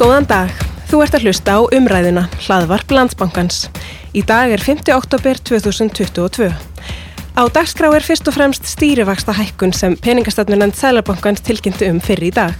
Góðan 0.00 0.24
dag. 0.24 0.52
Þú 0.88 0.98
ert 1.04 1.14
að 1.18 1.24
hlusta 1.26 1.54
á 1.54 1.68
umræðuna, 1.76 2.22
hlaðvarp 2.46 2.92
Landsbankans. 2.96 3.66
Í 4.16 4.22
dag 4.24 4.48
er 4.48 4.62
5. 4.64 4.86
oktober 4.94 5.36
2022. 5.44 6.48
Á 7.36 7.42
dagskrá 7.52 7.90
er 7.92 8.06
fyrst 8.06 8.30
og 8.30 8.38
fremst 8.38 8.64
stýrivaksta 8.64 9.34
hækkun 9.36 9.76
sem 9.76 9.98
peningastafnunand 10.00 10.72
Sælabankans 10.78 11.44
tilkynntu 11.44 11.90
um 11.92 12.00
fyrir 12.00 12.30
í 12.30 12.32
dag. 12.32 12.56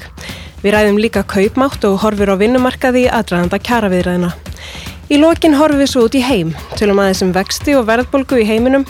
Við 0.61 0.77
ræðum 0.77 1.01
líka 1.01 1.25
kaupmátt 1.25 1.89
og 1.89 1.97
horfur 2.05 2.37
á 2.37 2.37
vinnumarkaði 2.45 3.07
í 3.07 3.09
aðræðanda 3.09 3.63
kjaraviðræðina. 3.71 4.35
Í 5.09 5.25
lokin 5.25 5.57
horfum 5.57 5.81
við 5.81 5.93
svo 5.95 6.05
út 6.11 6.21
í 6.21 6.25
heim, 6.29 6.53
tölum 6.77 7.01
aðeins 7.01 7.25
um 7.25 7.33
vexti 7.33 7.73
og 7.81 7.89
verðbolgu 7.89 8.45
í 8.45 8.49
heiminum 8.53 8.85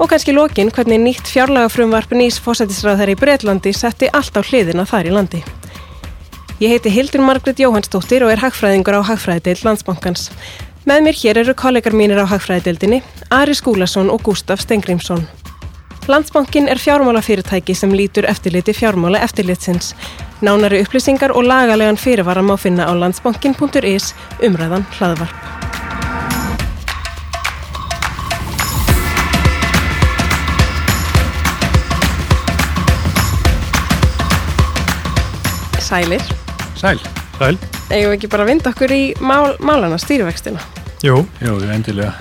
og 0.00 0.08
kannski 0.08 0.32
lokin 0.32 0.72
hvernig 0.72 1.04
nýtt 1.04 1.28
fjárlagafrumvarp 1.36 2.16
nýs 2.16 2.40
fósættisráð 2.40 3.04
þær 3.04 3.18
í 3.18 3.22
Breitlandi 3.26 3.76
setti 3.76 4.08
allt 4.08 4.32
á 4.32 4.40
hliðina 4.40 4.88
þar 4.88 5.12
í 5.12 5.18
landi. 5.20 5.48
Ég 6.60 6.68
heiti 6.68 6.90
Hildur 6.92 7.22
Margret 7.24 7.56
Jóhannsdóttir 7.56 8.20
og 8.20 8.34
er 8.34 8.40
hagfræðingur 8.42 8.98
á 9.00 9.08
Hagfræðideild 9.08 9.62
Landsbankans. 9.64 10.26
Með 10.84 10.98
mér 11.06 11.16
hér 11.16 11.38
eru 11.40 11.54
kollegar 11.56 11.94
mínir 11.96 12.18
á 12.20 12.28
Hagfræðideildinni, 12.28 12.98
Ari 13.32 13.54
Skúlason 13.56 14.10
og 14.12 14.20
Gustaf 14.26 14.60
Stengrimsson. 14.60 15.24
Landsbankin 16.04 16.68
er 16.68 16.76
fjármálafyrirtæki 16.76 17.72
sem 17.72 17.94
lítur 17.96 18.28
eftirliti 18.28 18.74
fjármála 18.76 19.22
eftirlitsins. 19.24 19.94
Nánari 20.44 20.82
upplýsingar 20.84 21.32
og 21.32 21.48
lagalegan 21.48 21.96
fyrirvara 21.96 22.44
má 22.44 22.58
finna 22.60 22.84
á 22.84 22.92
landsbankin.is 22.92 24.12
umræðan 24.44 24.84
hlaðvarp. 24.98 25.32
Sælir. 35.80 36.39
Sæl. 36.80 37.00
Sæl. 37.36 37.58
Við 37.90 38.14
ekki 38.14 38.28
bara 38.32 38.46
að 38.46 38.54
vinda 38.54 38.70
okkur 38.72 38.92
í 38.94 39.02
mál, 39.20 39.56
málana 39.60 39.98
stýrivextina? 40.00 40.62
Jú, 41.04 41.18
jú, 41.44 41.56
endilega. 41.68 42.14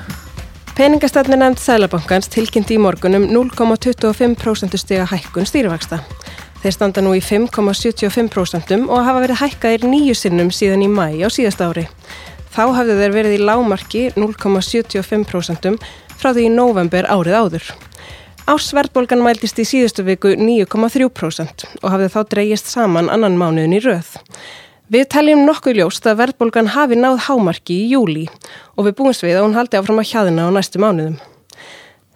Peningastefni 0.75 1.37
nefnd 1.39 1.61
Sælabankans 1.63 2.27
tilkynnti 2.31 2.75
í 2.75 2.81
morgunum 2.83 3.29
0,25% 3.31 4.75
stiga 4.79 5.07
hækkun 5.07 5.47
stýrivexta. 5.47 6.01
Þeir 6.59 6.75
standa 6.75 7.03
nú 7.03 7.15
í 7.15 7.23
5,75% 7.23 8.87
og 8.91 9.05
hafa 9.07 9.23
verið 9.23 9.41
hækkaðir 9.45 9.87
nýju 9.87 10.15
sinnum 10.19 10.51
síðan 10.51 10.83
í 10.83 10.89
mæi 10.91 11.23
á 11.23 11.31
síðast 11.31 11.63
ári. 11.63 11.85
Þá 12.51 12.63
hafðu 12.75 12.97
þeir 12.99 13.15
verið 13.15 13.37
í 13.37 13.43
lámarki 13.43 14.07
0,75% 14.19 15.79
frá 16.19 16.33
því 16.33 16.49
í 16.49 16.51
november 16.51 17.07
árið 17.07 17.39
áður. 17.39 17.71
Ásverðbólgan 18.49 19.21
mæltist 19.21 19.59
í 19.61 19.63
síðustu 19.67 20.01
viku 20.07 20.31
9,3% 20.33 21.67
og 21.83 21.91
hafði 21.93 22.07
þá 22.09 22.19
dreyjist 22.31 22.71
saman 22.71 23.11
annan 23.13 23.35
mánuðin 23.37 23.75
í 23.77 23.81
röð. 23.83 24.15
Við 24.89 25.03
teljum 25.13 25.43
nokkuð 25.45 25.77
ljóst 25.77 26.07
að 26.09 26.23
verðbólgan 26.23 26.71
hafi 26.73 26.97
náð 26.97 27.19
hámarki 27.27 27.75
í 27.83 27.91
júli 27.91 28.23
og 28.73 28.87
við 28.87 28.95
búumst 28.97 29.21
við 29.21 29.37
að 29.37 29.45
hún 29.45 29.53
haldi 29.59 29.77
áfram 29.77 30.01
að 30.01 30.09
hjaðina 30.09 30.47
á 30.49 30.55
næstu 30.55 30.81
mánuðum. 30.81 31.19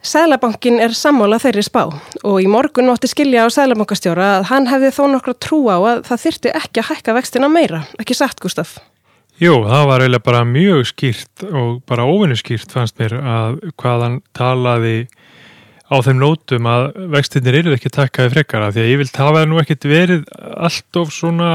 Sælabankin 0.01 0.81
er 0.81 0.95
sammála 0.97 1.37
þeirri 1.43 1.67
spá 1.67 1.83
og 1.85 2.39
í 2.41 2.49
morgun 2.49 2.89
ótti 2.89 3.11
skilja 3.11 3.45
á 3.45 3.53
Sælabankastjóra 3.53 4.31
að 4.39 4.49
hann 4.49 4.71
hefði 4.71 4.89
þó 4.97 5.03
nokkra 5.13 5.37
trú 5.37 5.59
á 5.69 5.77
að 5.77 6.01
það 6.09 6.23
þyrti 6.25 6.55
ekki 6.63 6.81
að 6.81 6.89
hækka 6.89 7.15
vextina 7.19 7.51
meira, 7.51 7.85
ekki 8.01 8.17
satt 8.17 8.41
Gustaf? 8.41 8.79
Jú, 9.37 9.61
það 9.69 9.85
var 9.91 10.01
eiginlega 10.01 10.25
bara 10.25 10.41
mjög 10.49 10.87
skýrt 10.89 11.45
og 11.45 11.77
bara 11.85 12.09
óvinni 12.09 12.41
skýrt 12.41 12.73
fannst 12.73 12.97
mér 12.97 13.19
að 13.21 13.61
hvaðan 13.77 14.23
talaði 14.33 15.03
á 15.91 15.95
þeim 16.05 16.19
nótum 16.21 16.69
að 16.69 16.87
vextinnir 17.13 17.59
eru 17.61 17.75
ekki 17.75 17.91
takkaði 17.93 18.33
frekara 18.37 18.71
því 18.73 18.83
að 18.83 18.91
ég 18.91 19.01
vil 19.01 19.11
hafa 19.17 19.45
nú 19.49 19.61
ekkert 19.61 19.87
verið 19.89 20.27
allt 20.55 20.99
of 21.01 21.11
svona 21.13 21.53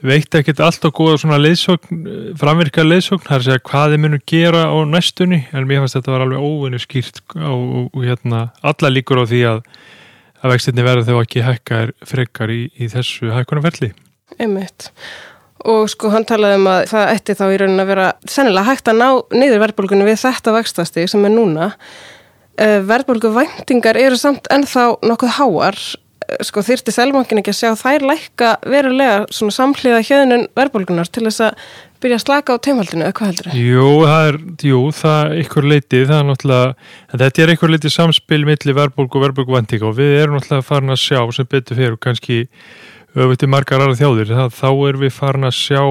veit 0.00 0.34
ekkert 0.34 0.60
allt 0.64 0.84
of 0.88 0.94
góða 0.96 1.18
svona 1.20 1.38
leysögn, 1.40 2.04
framvirkar 2.40 2.86
leysögn 2.88 3.24
þar 3.26 3.44
sé 3.44 3.56
að 3.56 3.64
hvað 3.68 3.94
þið 3.94 4.04
munum 4.04 4.22
gera 4.32 4.66
á 4.72 4.76
næstunni 4.88 5.42
en 5.52 5.66
mér 5.68 5.82
fannst 5.82 5.98
þetta 5.98 6.14
var 6.14 6.24
alveg 6.24 6.44
óvinni 6.44 6.80
skýrt 6.80 7.20
og, 7.36 7.96
hérna 8.00 8.46
alla 8.60 8.92
líkur 8.92 9.20
á 9.20 9.24
því 9.28 9.42
að 9.54 9.64
að 10.40 10.54
vextinni 10.54 10.84
verður 10.84 11.08
þau 11.08 11.18
ekki 11.24 11.42
hækkar 11.44 11.90
frekar 12.08 12.52
í, 12.52 12.62
í 12.80 12.88
þessu 12.88 13.28
hækkunarferli. 13.34 13.90
Einmitt. 14.40 14.88
Og 15.68 15.90
sko 15.92 16.08
hann 16.14 16.24
talaði 16.24 16.60
um 16.62 16.70
að 16.72 16.86
það 16.94 17.10
ætti 17.12 17.36
þá 17.36 17.44
í 17.44 17.58
raunin 17.60 17.82
að 17.82 17.90
vera 17.90 18.06
sennilega 18.24 18.70
hægt 18.70 18.88
að 18.88 19.02
ná 19.02 19.08
niður 19.36 19.60
verðbólgunni 19.66 20.06
við 20.08 20.22
þetta 20.22 20.54
vextasti 20.56 21.04
sem 21.10 21.26
er 21.28 21.34
núna 21.34 21.68
verðbólgu 22.60 23.32
væntingar 23.34 23.98
eru 24.00 24.18
samt 24.20 24.48
ennþá 24.52 24.86
nokkuð 25.06 25.36
háar 25.38 25.78
eh, 25.78 26.40
sko 26.46 26.64
þyrti 26.66 26.92
selmankin 26.94 27.40
ekki 27.40 27.54
að 27.54 27.60
sjá 27.60 27.70
þær 27.80 28.04
lækka 28.10 28.50
verulega 28.68 29.22
svona 29.32 29.56
samhliða 29.56 30.02
hjöðunum 30.04 30.44
verðbólgunar 30.58 31.08
til 31.08 31.24
þess 31.28 31.46
að 31.48 31.64
byrja 32.00 32.16
að 32.16 32.22
slaka 32.24 32.56
á 32.56 32.62
teimhaldinu, 32.64 33.04
eða 33.04 33.16
hvað 33.16 33.30
heldur 33.30 33.48
þið? 33.50 33.64
Jú, 33.66 33.88
það 34.08 34.28
er, 34.28 34.38
jú, 34.70 34.78
það 34.96 35.18
er 35.20 35.42
ykkur 35.42 35.66
leitið, 35.68 36.04
það 36.08 36.20
er 36.20 36.28
náttúrulega, 36.30 36.70
þetta 37.12 37.42
er 37.44 37.52
ykkur 37.54 37.74
leitið 37.74 37.92
samspil 37.96 38.40
millir 38.48 38.78
verðbólgu 38.78 39.18
og 39.18 39.24
verðbólgu 39.26 39.56
væntinga 39.56 39.88
og 39.90 39.98
við 39.98 40.14
erum 40.22 40.38
náttúrulega 40.38 40.68
farin 40.70 40.94
að 40.94 41.02
sjá 41.02 41.20
sem 41.36 41.50
betur 41.50 41.76
fyrir 41.76 41.98
og 41.98 42.00
kannski 42.06 42.38
öfutið 43.12 43.52
margar 43.52 43.84
aðra 43.84 44.00
þjóðir, 44.00 44.32
það, 44.32 44.56
þá 44.56 44.70
erum 44.70 45.04
við 45.04 45.14
farin 45.18 45.48
að 45.50 45.56
sjá 45.58 45.82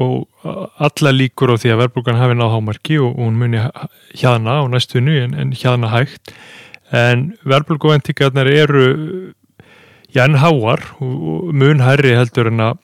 og 0.00 0.46
alla 0.80 1.12
líkur 1.12 1.52
á 1.52 1.56
því 1.60 1.74
að 1.74 1.82
verðbúkan 1.82 2.20
hafi 2.20 2.36
náð 2.38 2.54
hámarki 2.54 2.98
og 3.02 3.18
hún 3.20 3.36
muni 3.40 3.60
hjaðna 4.16 4.62
á 4.62 4.64
næstunni 4.72 5.18
en, 5.26 5.34
en 5.36 5.52
hjaðna 5.52 5.92
hægt. 5.92 6.32
En 6.92 7.32
verðbúkuvendingarnar 7.48 8.48
eru 8.48 8.86
já 10.12 10.24
en 10.24 10.40
háar 10.40 10.84
og 11.00 11.52
mun 11.52 11.84
hærri 11.84 12.16
heldur 12.16 12.48
en 12.52 12.64
að 12.70 12.80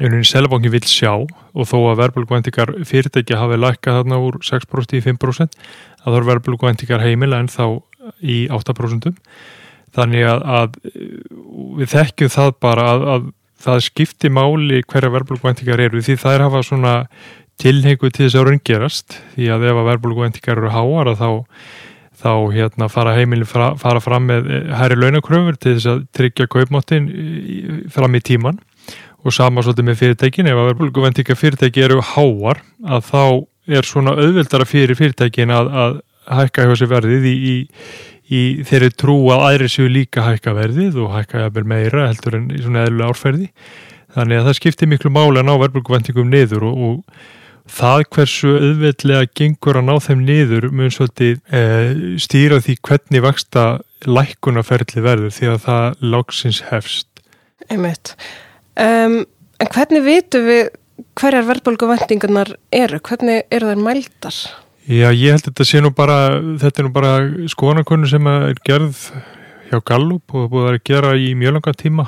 einhvern 0.00 0.16
veginn 0.16 0.30
selvangi 0.30 0.72
vil 0.72 0.86
sjá. 0.86 1.12
Og 1.54 1.66
þó 1.66 1.78
að 1.90 2.02
verðbúkuvendingar 2.04 2.74
fyrirtækja 2.88 3.40
hafi 3.40 3.58
lækkað 3.60 4.00
þarna 4.00 4.20
úr 4.26 4.40
6% 4.46 4.96
í 4.98 5.04
5% 5.06 5.56
að 6.00 6.12
þá 6.12 6.18
er 6.18 6.28
verðbúkuvendingar 6.32 7.04
heimila 7.04 7.40
en 7.42 7.50
þá 7.52 7.82
í 8.22 8.46
8% 8.50 9.10
þannig 9.96 10.26
að, 10.30 10.44
að 10.46 10.76
við 11.80 11.92
þekkjum 11.92 12.32
það 12.32 12.52
bara 12.62 12.86
að, 12.94 13.06
að 13.14 13.28
það 13.60 13.84
skipti 13.84 14.30
máli 14.32 14.80
hverja 14.88 15.12
verðbólkvæntingar 15.12 15.82
eru 15.86 16.02
því 16.04 16.16
það 16.20 16.36
er 16.36 16.44
hafa 16.46 16.62
svona 16.66 16.94
tilhengu 17.60 18.08
til 18.08 18.26
þess 18.26 18.38
að 18.40 18.48
raungerast 18.48 19.20
því 19.34 19.52
að 19.54 19.68
ef 19.68 19.80
að 19.80 19.88
verðbólkvæntingar 19.90 20.60
eru 20.62 20.72
háara 20.72 21.14
þá, 21.18 21.28
þá 22.22 22.32
hérna, 22.56 22.88
fara 22.92 23.14
heimilin 23.18 23.48
fra, 23.48 23.74
fara 23.80 24.00
fram 24.00 24.28
með 24.30 24.48
hæri 24.76 24.96
eh, 24.96 25.02
launakröfur 25.04 25.60
til 25.60 25.76
þess 25.76 25.92
að 25.92 26.02
tryggja 26.16 26.48
kaupmáttin 26.50 27.10
fram 27.92 28.16
í 28.16 28.24
tíman 28.24 28.60
og 29.20 29.36
sama 29.36 29.60
svolítið 29.64 29.90
með 29.90 30.00
fyrirtækin 30.00 30.48
ef 30.48 30.60
að 30.60 30.70
verðbólkvæntingar 30.70 31.40
fyrirtæki 31.40 31.84
eru 31.84 32.04
háar 32.14 32.62
að 32.88 33.10
þá 33.10 33.24
er 33.70 33.86
svona 33.86 34.16
auðvildara 34.16 34.66
fyrir 34.66 34.96
fyrirtækin 34.98 35.52
að, 35.52 35.68
að 35.68 36.00
hækka 36.40 36.64
hjá 36.64 36.78
sig 36.80 36.90
verðið 36.90 37.28
í, 37.28 37.34
í 37.36 37.56
í 38.30 38.42
þeirri 38.66 38.92
trú 38.94 39.16
að 39.34 39.44
aðri 39.48 39.68
séu 39.72 39.90
líka 39.90 40.24
hækka 40.26 40.54
verðið 40.56 41.00
og 41.02 41.14
hækka 41.16 41.44
jafnvel 41.44 41.66
meira 41.72 42.06
heldur 42.08 42.38
en 42.38 42.48
í 42.54 42.62
svona 42.62 42.86
eðlulega 42.86 43.14
árferði 43.14 43.50
þannig 44.14 44.40
að 44.40 44.48
það 44.48 44.58
skiptir 44.60 44.90
miklu 44.90 45.12
máli 45.14 45.40
að 45.42 45.48
ná 45.48 45.52
verðbrukkvæntingum 45.64 46.30
niður 46.30 46.66
og, 46.70 46.80
og 46.88 47.70
það 47.70 48.04
hversu 48.16 48.54
auðveitlega 48.56 49.30
gengur 49.38 49.80
að 49.80 49.88
ná 49.88 49.94
þeim 50.06 50.24
niður 50.26 50.68
mun 50.74 50.94
svolítið 50.94 51.36
e, 51.54 51.62
stýra 52.22 52.60
því 52.62 52.76
hvernig 52.86 53.24
vaksta 53.26 53.66
lækunaferðli 54.08 55.04
verður 55.04 55.34
því 55.36 55.52
að 55.54 55.60
það 55.66 56.06
lágsins 56.14 56.62
hefst 56.70 57.06
Einmitt 57.70 58.14
um, 58.80 59.20
En 59.60 59.68
hvernig 59.68 60.00
vitum 60.06 60.46
við 60.48 60.70
hverjar 61.20 61.44
verðbrukkvæntingarnar 61.48 62.54
eru? 62.72 63.00
Hvernig 63.04 63.44
eru 63.52 63.68
þær 63.68 63.82
mældar? 63.84 64.38
Já, 64.88 65.10
ég 65.12 65.34
held 65.34 65.42
að 65.42 65.50
þetta 65.50 65.66
sé 65.68 65.82
nú 65.84 65.90
bara, 65.94 66.16
þetta 66.62 66.80
er 66.80 66.86
nú 66.86 66.94
bara 66.94 67.12
skoðanakunnu 67.52 68.08
sem 68.10 68.30
er 68.30 68.56
gerð 68.64 69.02
hjá 69.68 69.78
Gallup 69.86 70.34
og 70.34 70.48
búið 70.50 70.70
að 70.72 70.80
gera 70.88 71.12
í 71.20 71.34
mjög 71.38 71.58
langa 71.58 71.76
tíma. 71.76 72.06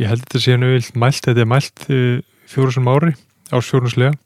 Ég 0.00 0.08
held 0.08 0.24
að 0.24 0.26
þetta 0.26 0.42
sé 0.46 0.56
nú 0.58 0.72
vilt 0.72 0.96
mælt, 0.98 1.20
þetta 1.26 1.44
er 1.44 1.50
mælt 1.52 1.86
eh, 1.92 2.24
fjóru 2.48 2.74
sem 2.74 2.90
ári, 2.90 3.12
ásfjórnuslega 3.52 4.16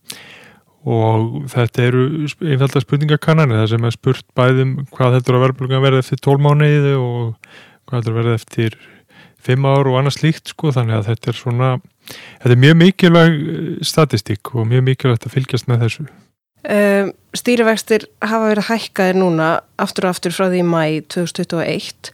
og 0.86 1.48
þetta 1.50 1.82
eru 1.82 2.02
einfalda 2.46 2.82
spurningakannanir 2.82 3.58
það 3.58 3.70
sem 3.72 3.86
er 3.88 3.94
spurt 3.96 4.26
bæðum 4.38 4.76
hvað 4.94 5.16
heldur 5.16 5.38
að 5.40 5.80
verði 5.82 6.02
eftir 6.04 6.20
tólmániði 6.22 6.92
og 7.00 7.32
hvað 7.88 7.96
heldur 7.96 8.14
að 8.14 8.20
verði 8.20 8.36
eftir 8.38 8.76
fimm 9.46 9.66
ár 9.66 9.90
og 9.90 9.98
annað 9.98 10.20
slíkt 10.20 10.52
sko 10.54 10.70
þannig 10.74 11.00
að 11.00 11.08
þetta 11.10 11.32
er 11.32 11.38
svona, 11.40 11.72
þetta 12.42 12.54
er 12.54 12.62
mjög 12.62 12.78
mikilvæg 12.82 13.36
statistík 13.90 14.54
og 14.54 14.70
mjög 14.70 14.86
mikilvægt 14.92 15.26
að 15.26 15.34
fylgjast 15.34 15.70
með 15.70 15.84
þessu. 15.86 16.06
Um, 16.66 17.12
stýrivextir 17.40 18.08
hafa 18.24 18.50
verið 18.50 18.68
hækkaðir 18.70 19.20
núna 19.20 19.48
aftur 19.82 20.08
og 20.08 20.16
aftur 20.16 20.34
frá 20.34 20.48
því 20.48 20.62
mæ 20.66 20.82
2021 21.12 22.12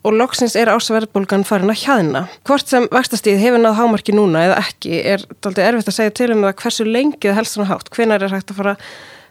og 0.00 0.16
loksins 0.16 0.56
er 0.56 0.70
ásverðbólgan 0.72 1.44
farin 1.44 1.72
að 1.72 1.82
hjaðina. 1.82 2.22
Hvort 2.48 2.70
sem 2.72 2.86
vextastíð 2.92 3.40
hefur 3.42 3.60
náð 3.60 3.80
hámarki 3.80 4.14
núna 4.16 4.46
eða 4.48 4.60
ekki 4.62 5.02
er 5.12 5.24
aldrei 5.44 5.66
erfitt 5.66 5.90
að 5.92 5.98
segja 5.98 6.14
til 6.16 6.30
um 6.34 6.46
það 6.46 6.54
hversu 6.62 6.86
lengið 6.88 7.36
helst 7.36 7.56
svona 7.56 7.68
hátt, 7.68 7.90
hvenar 7.92 8.24
er 8.24 8.32
hægt 8.32 8.54
að 8.54 8.62
fara 8.62 8.76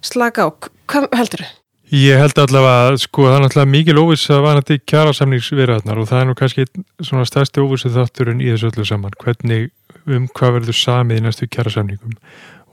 slaka 0.05 0.45
á. 0.45 0.47
Hvað 0.89 1.09
heldur 1.17 1.45
þau? 1.45 1.55
Ég 1.89 2.21
held 2.21 2.37
allavega, 2.37 2.99
sko, 3.01 3.23
það 3.25 3.35
er 3.35 3.43
náttúrulega 3.47 3.73
mikil 3.73 3.97
óviss 3.97 4.29
að 4.29 4.43
vanandi 4.45 4.75
kjara 4.85 5.13
samningsverðarnar 5.17 5.97
og 5.97 6.05
það 6.11 6.19
er 6.19 6.27
nú 6.29 6.35
kannski 6.37 6.65
svona 7.01 7.25
stærsti 7.25 7.63
óvissu 7.65 7.89
þátturinn 7.95 8.43
í 8.45 8.51
þessu 8.51 8.69
öllu 8.69 8.85
saman. 8.85 9.15
Hvernig 9.23 9.71
um 10.05 10.27
hvað 10.37 10.59
verður 10.59 10.77
samið 10.77 11.17
í 11.17 11.23
næstu 11.25 11.47
kjærasamningum 11.49 12.13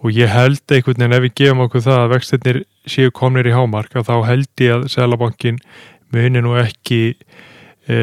og 0.07 0.15
ég 0.15 0.31
held 0.31 0.63
einhvern 0.71 1.01
veginn 1.03 1.17
ef 1.17 1.25
við 1.25 1.37
gefum 1.41 1.65
okkur 1.67 1.83
það 1.83 2.03
að 2.03 2.13
vextinnir 2.15 2.59
séu 2.87 3.13
komnir 3.15 3.49
í 3.51 3.55
hámark 3.55 3.97
að 3.99 4.11
þá 4.11 4.17
held 4.29 4.63
ég 4.63 4.75
að 4.77 4.87
Sælabankin 4.93 5.59
muni 6.15 6.43
nú 6.45 6.55
ekki 6.61 7.01
e, 7.91 7.99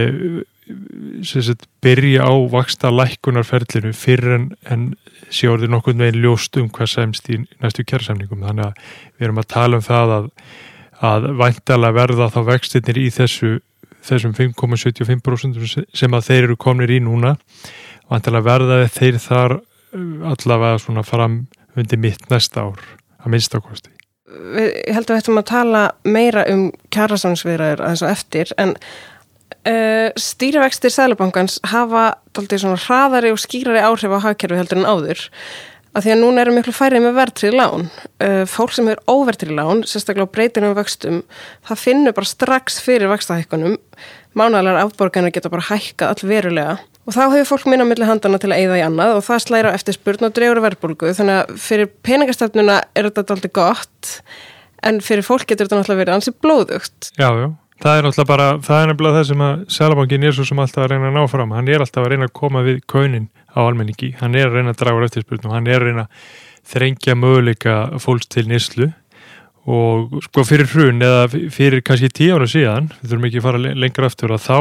sagt, 1.23 1.67
byrja 1.83 2.27
á 2.27 2.33
vaksta 2.51 2.91
lækkunarferlinu 2.91 3.93
fyrir 3.95 4.37
en, 4.37 4.49
en 4.67 4.85
sé 5.33 5.47
orðið 5.51 5.71
nokkurn 5.73 6.03
veginn 6.03 6.23
ljóst 6.25 6.59
um 6.59 6.69
hvað 6.73 6.91
semst 6.91 7.31
í 7.31 7.39
næstu 7.63 7.85
kjærasamningum 7.87 8.43
þannig 8.43 8.69
að 8.69 8.87
við 9.17 9.27
erum 9.27 9.41
að 9.43 9.51
tala 9.55 9.79
um 9.79 9.85
það 9.85 10.15
að, 10.17 10.31
að 11.13 11.29
væntalega 11.39 11.99
verða 12.01 12.31
þá 12.35 12.41
vextinnir 12.51 12.99
í 12.99 13.07
þessu 13.13 13.53
þessum 14.03 14.33
5,75% 14.35 15.85
sem 15.95 16.15
að 16.15 16.25
þeir 16.27 16.47
eru 16.49 16.57
komnir 16.59 16.91
í 16.91 16.99
núna. 17.03 17.37
Væntalega 18.11 18.47
verða 18.49 18.79
þeir 18.91 19.19
þar 19.23 19.55
allavega 20.33 20.81
svona 20.81 21.03
fram 21.05 21.43
undir 21.77 22.01
mitt 22.01 22.29
næsta 22.31 22.67
ár 22.67 22.85
að 23.23 23.33
minnstakosti. 23.33 23.91
Ég 24.33 24.93
held 24.95 25.07
að 25.07 25.15
við 25.15 25.19
ættum 25.21 25.41
að 25.41 25.49
tala 25.51 25.81
meira 26.07 26.45
um 26.49 26.69
kjærasamsviðraður 26.93 27.83
aðeins 27.85 28.05
og 28.05 28.13
eftir 28.13 28.53
en 28.61 28.73
uh, 28.73 30.09
stýrivextir 30.19 30.93
Sælubankans 30.93 31.59
hafa 31.69 32.13
doldið 32.35 32.63
svona 32.63 32.81
hraðari 32.81 33.33
og 33.33 33.41
skýrari 33.41 33.83
áhrif 33.83 34.15
á 34.17 34.25
hagkerfi 34.25 34.59
heldur 34.59 34.81
en 34.81 34.89
áður 34.89 35.27
að 35.93 36.07
því 36.07 36.13
að 36.15 36.21
núna 36.23 36.41
eru 36.41 36.55
miklu 36.55 36.73
færið 36.73 37.03
með 37.05 37.17
verðtrið 37.19 37.55
lán. 37.59 37.83
Uh, 38.17 38.43
fólk 38.49 38.73
sem 38.73 38.87
er 38.89 39.01
óverðtrið 39.05 39.53
lán, 39.59 39.83
sérstaklega 39.85 40.25
á 40.25 40.33
breytinum 40.33 40.73
vöxtum, 40.77 41.19
það 41.69 41.83
finnur 41.83 42.15
bara 42.17 42.31
strax 42.31 42.79
fyrir 42.81 43.11
vextahækkunum. 43.11 43.77
Mánælar 44.33 44.79
afborgarnir 44.81 45.35
geta 45.35 45.53
bara 45.53 45.67
hækkað 45.67 46.15
all 46.15 46.31
verulega 46.31 46.79
Og 47.03 47.11
þá 47.11 47.23
hefur 47.33 47.49
fólk 47.49 47.67
minna 47.67 47.85
millir 47.87 48.07
handana 48.07 48.39
til 48.39 48.51
að 48.53 48.61
eigða 48.61 48.79
í 48.79 48.83
annað 48.85 49.17
og 49.17 49.25
það 49.25 49.41
slæra 49.43 49.73
eftir 49.75 49.97
spurn 49.97 50.23
og 50.23 50.35
dreyður 50.37 50.61
verðbólgu 50.63 51.11
þannig 51.17 51.39
að 51.41 51.57
fyrir 51.59 51.89
peningastefnuna 52.07 52.77
er 52.95 53.09
þetta 53.09 53.35
alltaf 53.35 53.53
gott 53.57 54.13
en 54.87 55.01
fyrir 55.03 55.25
fólk 55.27 55.43
getur 55.49 55.67
þetta 55.67 55.81
náttúrulega 55.81 56.03
verið 56.03 56.15
ansið 56.17 56.37
blóðugt. 56.43 57.09
Já, 57.19 57.27
já, 57.27 57.49
það 57.83 57.99
er 57.99 58.07
náttúrulega 58.07 58.31
bara, 58.31 58.47
það 58.63 58.79
er 58.79 58.89
nefnilega 58.91 59.19
það 59.19 59.27
sem 59.31 59.43
að 59.49 59.67
Sælabankin 59.75 60.27
er 60.29 60.37
svo 60.37 60.47
sem 60.47 60.63
alltaf 60.63 60.85
að 60.85 60.89
reyna 60.93 61.11
að 61.11 61.19
ná 61.19 61.27
fram. 61.31 61.53
Hann 61.57 61.71
er 61.71 61.83
alltaf 61.83 62.05
að 62.05 62.09
reyna 62.13 62.29
að 62.29 62.35
koma 62.39 62.63
við 62.63 62.81
kaunin 62.93 63.29
á 63.51 63.59
almenningi, 63.67 64.13
hann 64.23 64.39
er 64.39 64.47
að 64.47 64.59
reyna 64.59 64.73
að 64.73 64.81
draga 64.81 65.07
eftir 65.09 65.27
spurn 65.27 65.47
og 65.49 65.55
hann 65.57 65.67
er 65.67 65.83
að 65.83 65.89
reyna 65.89 66.07
að 66.07 66.27
þrengja 66.73 67.15
möguleika 67.19 67.77
fólks 67.99 68.31
til 68.31 68.47
nýslu 68.47 68.93
og 69.63 70.17
sko 70.25 70.43
fyrir 70.47 70.67
hrun 70.73 71.03
eða 71.03 71.27
fyrir 71.53 71.83
kannski 71.85 72.09
tíu 72.11 72.35
ára 72.35 72.49
síðan, 72.49 72.89
við 72.99 73.13
þurfum 73.13 73.29
ekki 73.29 73.39
að 73.39 73.45
fara 73.47 73.61
lengra 73.85 74.09
aftur 74.09 74.33
að 74.35 74.43
þá 74.43 74.57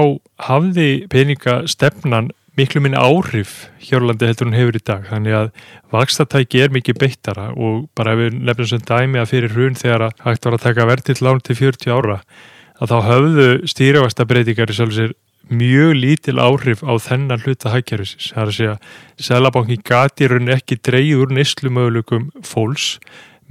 hafði 0.47 0.89
peningastefnan 1.11 2.31
miklu 2.59 2.83
minni 2.85 3.01
áhrif 3.01 3.67
hjárlandi 3.81 4.29
heldur 4.29 4.51
hún 4.51 4.59
hefur 4.59 4.77
í 4.77 4.85
dag 4.85 5.07
þannig 5.09 5.37
að 5.39 5.51
vakstatæki 5.95 6.61
er 6.63 6.75
mikið 6.75 7.01
beittara 7.01 7.49
og 7.57 7.87
bara 7.97 8.13
ef 8.13 8.21
við 8.21 8.39
nefnum 8.45 8.69
sem 8.69 8.85
dæmi 8.91 9.23
að 9.23 9.31
fyrir 9.33 9.55
hrun 9.57 9.79
þegar 9.79 10.07
að 10.09 10.25
hægt 10.27 10.47
var 10.47 10.59
að 10.59 10.67
taka 10.67 10.89
verðill 10.91 11.19
lán 11.25 11.41
til 11.41 11.57
40 11.59 11.97
ára 11.97 12.19
að 12.83 12.93
þá 12.93 12.99
höfðu 13.09 13.49
stýrjavastabreitingar 13.73 14.73
í 14.73 14.77
sjálfsir 14.77 15.15
mjög 15.53 15.97
lítil 15.99 16.39
áhrif 16.41 16.85
á 16.87 16.93
þennan 17.03 17.43
hluta 17.43 17.73
hækjærusis. 17.73 18.31
Það 18.33 18.43
er 18.43 18.51
að 18.51 18.57
segja, 18.57 18.77
Sælabanki 19.19 19.79
gati 19.85 20.29
raun 20.31 20.53
ekki 20.53 20.79
dreyður 20.87 21.35
neslumöðlukum 21.35 22.31
fólks 22.47 22.95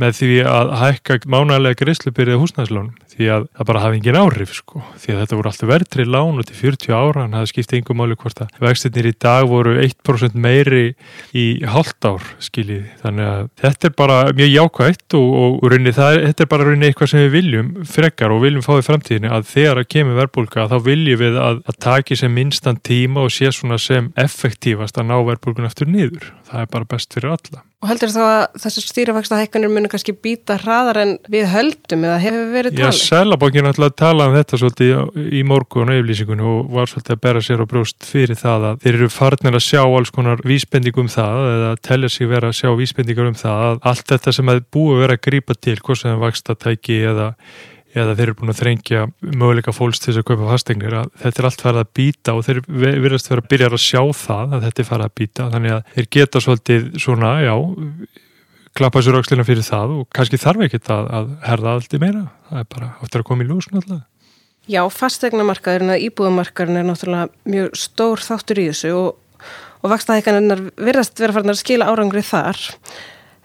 með 0.01 0.18
því 0.18 0.31
að 0.50 0.74
hækka 0.81 1.19
mánalega 1.30 1.80
greiðslubyrðið 1.83 2.42
húsnæðslánum 2.42 2.94
því 3.12 3.28
að 3.36 3.48
það 3.58 3.68
bara 3.69 3.84
hafi 3.84 4.00
engin 4.00 4.19
áhrif 4.19 4.54
sko. 4.56 4.81
Því 5.02 5.13
að 5.13 5.22
þetta 5.22 5.38
voru 5.40 5.52
alltaf 5.52 5.72
verðri 5.72 6.06
lánu 6.08 6.46
til 6.48 6.58
40 6.58 6.96
ára 6.96 7.25
en 7.25 7.36
það 7.38 7.50
skipti 7.52 7.80
yngum 7.81 8.00
máli 8.02 8.18
hvort 8.22 8.44
að 8.44 8.60
vextinnir 8.63 9.10
í 9.10 9.13
dag 9.25 9.48
voru 9.52 9.75
1% 9.84 10.38
meiri 10.46 10.84
í 11.38 11.46
halvt 11.68 12.10
ár 12.10 12.30
skiljið 12.44 12.86
þannig 13.04 13.31
að 13.31 13.50
þetta 13.63 13.90
er 13.90 13.96
bara 14.02 14.19
mjög 14.38 14.54
jákvægt 14.56 15.18
og, 15.19 15.30
og 15.42 15.66
rauninni, 15.68 15.96
það, 15.98 16.19
þetta 16.28 16.46
er 16.46 16.52
bara 16.54 16.68
rauninni 16.68 16.92
eitthvað 16.92 17.13
sem 17.13 17.25
við 17.25 17.36
viljum 17.38 17.74
frekar 17.92 18.36
og 18.36 18.46
viljum 18.46 18.66
fá 18.66 18.74
í 18.78 18.86
framtíðinu 18.88 19.34
að 19.36 19.50
þegar 19.52 19.81
að 19.81 19.90
kemur 19.96 20.22
verðbólka 20.22 20.69
þá 20.72 20.78
viljum 20.88 21.22
við 21.22 21.42
að, 21.42 21.63
að 21.68 21.81
taki 21.88 22.19
sem 22.19 22.34
minnstan 22.36 22.80
tíma 22.80 23.25
og 23.25 23.36
sé 23.36 23.52
svona 23.56 23.80
sem 23.81 24.12
effektífast 24.19 25.02
að 25.02 25.12
ná 25.12 25.18
verðbólkun 25.28 25.68
eftir 25.68 25.92
niður. 25.92 26.31
Það 26.48 26.63
er 26.63 26.72
bara 26.72 26.90
best 26.96 27.13
fyrir 27.16 27.36
alla. 27.36 27.66
Og 27.81 27.90
heldur 27.90 28.12
þá 28.13 28.22
að 28.22 28.60
þessu 28.62 28.81
stýrifæksta 28.86 29.40
hækkanir 29.40 29.72
munir 29.74 29.90
kannski 29.90 30.13
býta 30.13 30.60
hraðar 30.62 31.00
en 31.02 31.13
við 31.34 31.48
höldum 31.50 32.04
eða 32.06 32.19
hefur 32.22 32.52
verið 32.54 32.75
talið? 32.78 33.00
Já, 33.00 33.00
Sælabokkin 33.01 33.68
ætlaði 33.69 33.92
að 33.92 33.98
tala 34.00 34.27
um 34.30 34.36
þetta 34.36 34.59
svolítið 34.62 35.31
í 35.33 35.42
morgun 35.48 35.89
og 35.89 35.98
yfirlýsingunni 35.98 36.45
og 36.45 36.71
var 36.75 36.89
svolítið 36.92 37.15
að 37.15 37.21
bera 37.25 37.42
sér 37.45 37.63
á 37.63 37.71
brjóst 37.71 38.07
fyrir 38.07 38.39
það 38.39 38.68
að 38.69 38.86
þeir 38.86 38.98
eru 39.00 39.09
farnir 39.12 39.57
að 39.57 39.65
sjá 39.65 39.81
alls 39.81 40.13
konar 40.13 40.44
vísbendingum 40.45 41.07
um 41.09 41.12
það 41.12 41.50
eða 41.51 41.74
telja 41.88 42.12
sig 42.13 42.30
vera 42.31 42.51
að 42.51 42.57
sjá 42.59 42.71
vísbendingar 42.77 43.31
um 43.31 43.38
það 43.42 43.68
að 43.68 43.83
allt 43.92 44.07
þetta 44.13 44.36
sem 44.38 44.51
hefði 44.53 44.65
búið 44.77 44.95
að 44.95 45.03
vera 45.06 45.18
að 45.18 45.24
grípa 45.27 45.57
til, 45.57 45.77
hvort 45.81 46.01
sem 46.01 46.21
vaksta 46.21 46.57
tæki 46.62 47.01
eða 47.12 47.30
eða 47.92 48.15
þeir 48.15 48.30
eru 48.30 48.36
búin 48.39 48.53
að 48.53 48.59
þrengja 48.62 49.06
möguleika 49.25 49.74
fólks 49.75 50.00
til 50.00 50.12
þess 50.12 50.21
að 50.21 50.27
kaupa 50.30 50.50
fastegnir 50.53 50.98
að 51.01 51.09
þetta 51.24 51.42
er 51.42 51.48
allt 51.50 51.63
farið 51.65 51.81
að 51.81 51.94
býta 52.00 52.36
og 52.38 52.45
þeir 52.48 52.62
verðast 52.69 53.31
vera 53.31 53.44
að 53.44 53.50
byrja 53.51 53.71
að 53.71 53.83
sjá 53.83 54.01
það 54.21 54.56
að 54.56 54.68
þetta 54.68 54.83
er 54.83 54.89
farið 54.92 55.07
að 55.07 55.15
býta 55.19 55.48
þannig 55.56 55.75
að 55.75 55.95
þeir 55.95 56.07
geta 56.15 56.44
svolítið 56.45 56.86
svona, 57.03 57.31
já 57.44 57.56
klappa 58.81 59.04
sér 59.06 59.19
aukslina 59.19 59.45
fyrir 59.45 59.66
það 59.66 60.00
og 60.00 60.07
kannski 60.16 60.39
þarf 60.42 60.66
ekki 60.66 60.81
að, 60.89 61.10
að 61.19 61.33
herða 61.45 61.75
allt 61.75 61.94
í 61.94 62.01
meira. 62.01 62.24
Það 62.50 62.63
er 62.63 62.72
bara 62.75 62.89
áttur 63.06 63.22
að 63.22 63.30
koma 63.30 63.45
í 63.45 63.51
lúsn 63.51 63.78
alltaf 63.78 64.07
Já, 64.69 64.83
fastegnamarkaðurinn 64.94 65.95
að 65.95 66.04
íbúðamarkaðurinn 66.06 66.80
er 66.83 66.86
náttúrulega 66.86 67.50
mjög 67.50 67.72
stór 67.81 68.22
þáttur 68.22 68.60
í 68.62 68.68
þessu 68.69 68.92
og, 68.94 69.48
og 69.81 69.89
vakstaðíkaninnar 69.89 70.62
verðast 70.78 71.18
vera 71.18 71.33
farin 71.33 71.54
að 71.54 71.60
skila 71.63 71.88
árangri 71.89 72.22
þar. 72.25 72.60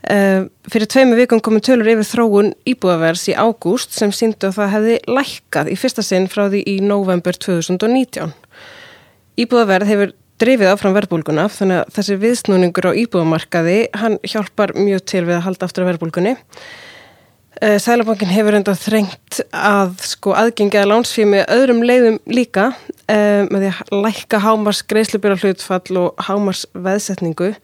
Uh, 0.06 0.44
fyrir 0.70 0.90
tveimu 0.92 1.16
vikum 1.18 1.40
komum 1.42 1.64
tölur 1.64 1.88
yfir 1.94 2.06
þróun 2.06 2.52
íbúðavers 2.68 3.24
í 3.32 3.34
ágúst 3.34 3.96
sem 3.96 4.12
síndu 4.14 4.50
að 4.50 4.60
það 4.60 4.74
hefði 4.74 4.98
lækkað 5.16 5.72
í 5.72 5.78
fyrsta 5.80 6.04
sinn 6.04 6.28
frá 6.30 6.44
því 6.44 6.60
í 6.68 6.76
november 6.84 7.40
2019. 7.40 8.36
Íbúðaverð 9.40 9.90
hefur 9.90 10.14
drifið 10.40 10.72
áfram 10.72 10.96
verðbólguna 10.96 11.46
þannig 11.52 11.82
að 11.82 11.94
þessi 11.96 12.16
viðsnúningur 12.22 12.90
á 12.90 12.98
íbúðamarkaði 13.02 13.78
hann 13.96 14.18
hjálpar 14.26 14.74
mjög 14.76 15.06
til 15.08 15.22
við 15.28 15.38
að 15.38 15.46
halda 15.46 15.68
aftur 15.68 15.84
að 15.84 15.90
verðbólgunni. 15.92 16.34
Uh, 17.56 17.78
Sælabankin 17.80 18.28
hefur 18.28 18.58
enda 18.58 18.74
þrengt 18.76 19.40
að 19.56 19.94
sko 20.04 20.34
aðgengja 20.36 20.84
lánsfími 20.84 21.40
öðrum 21.48 21.80
leiðum 21.88 22.18
líka 22.28 22.68
uh, 22.74 23.48
með 23.48 23.62
því 23.62 23.70
að 23.72 23.96
lækka 24.04 24.42
hámars 24.44 24.82
greiðslubýra 24.84 25.40
hlutfall 25.40 26.02
og 26.02 26.26
hámars 26.28 26.66
veðsetningu 26.76 27.54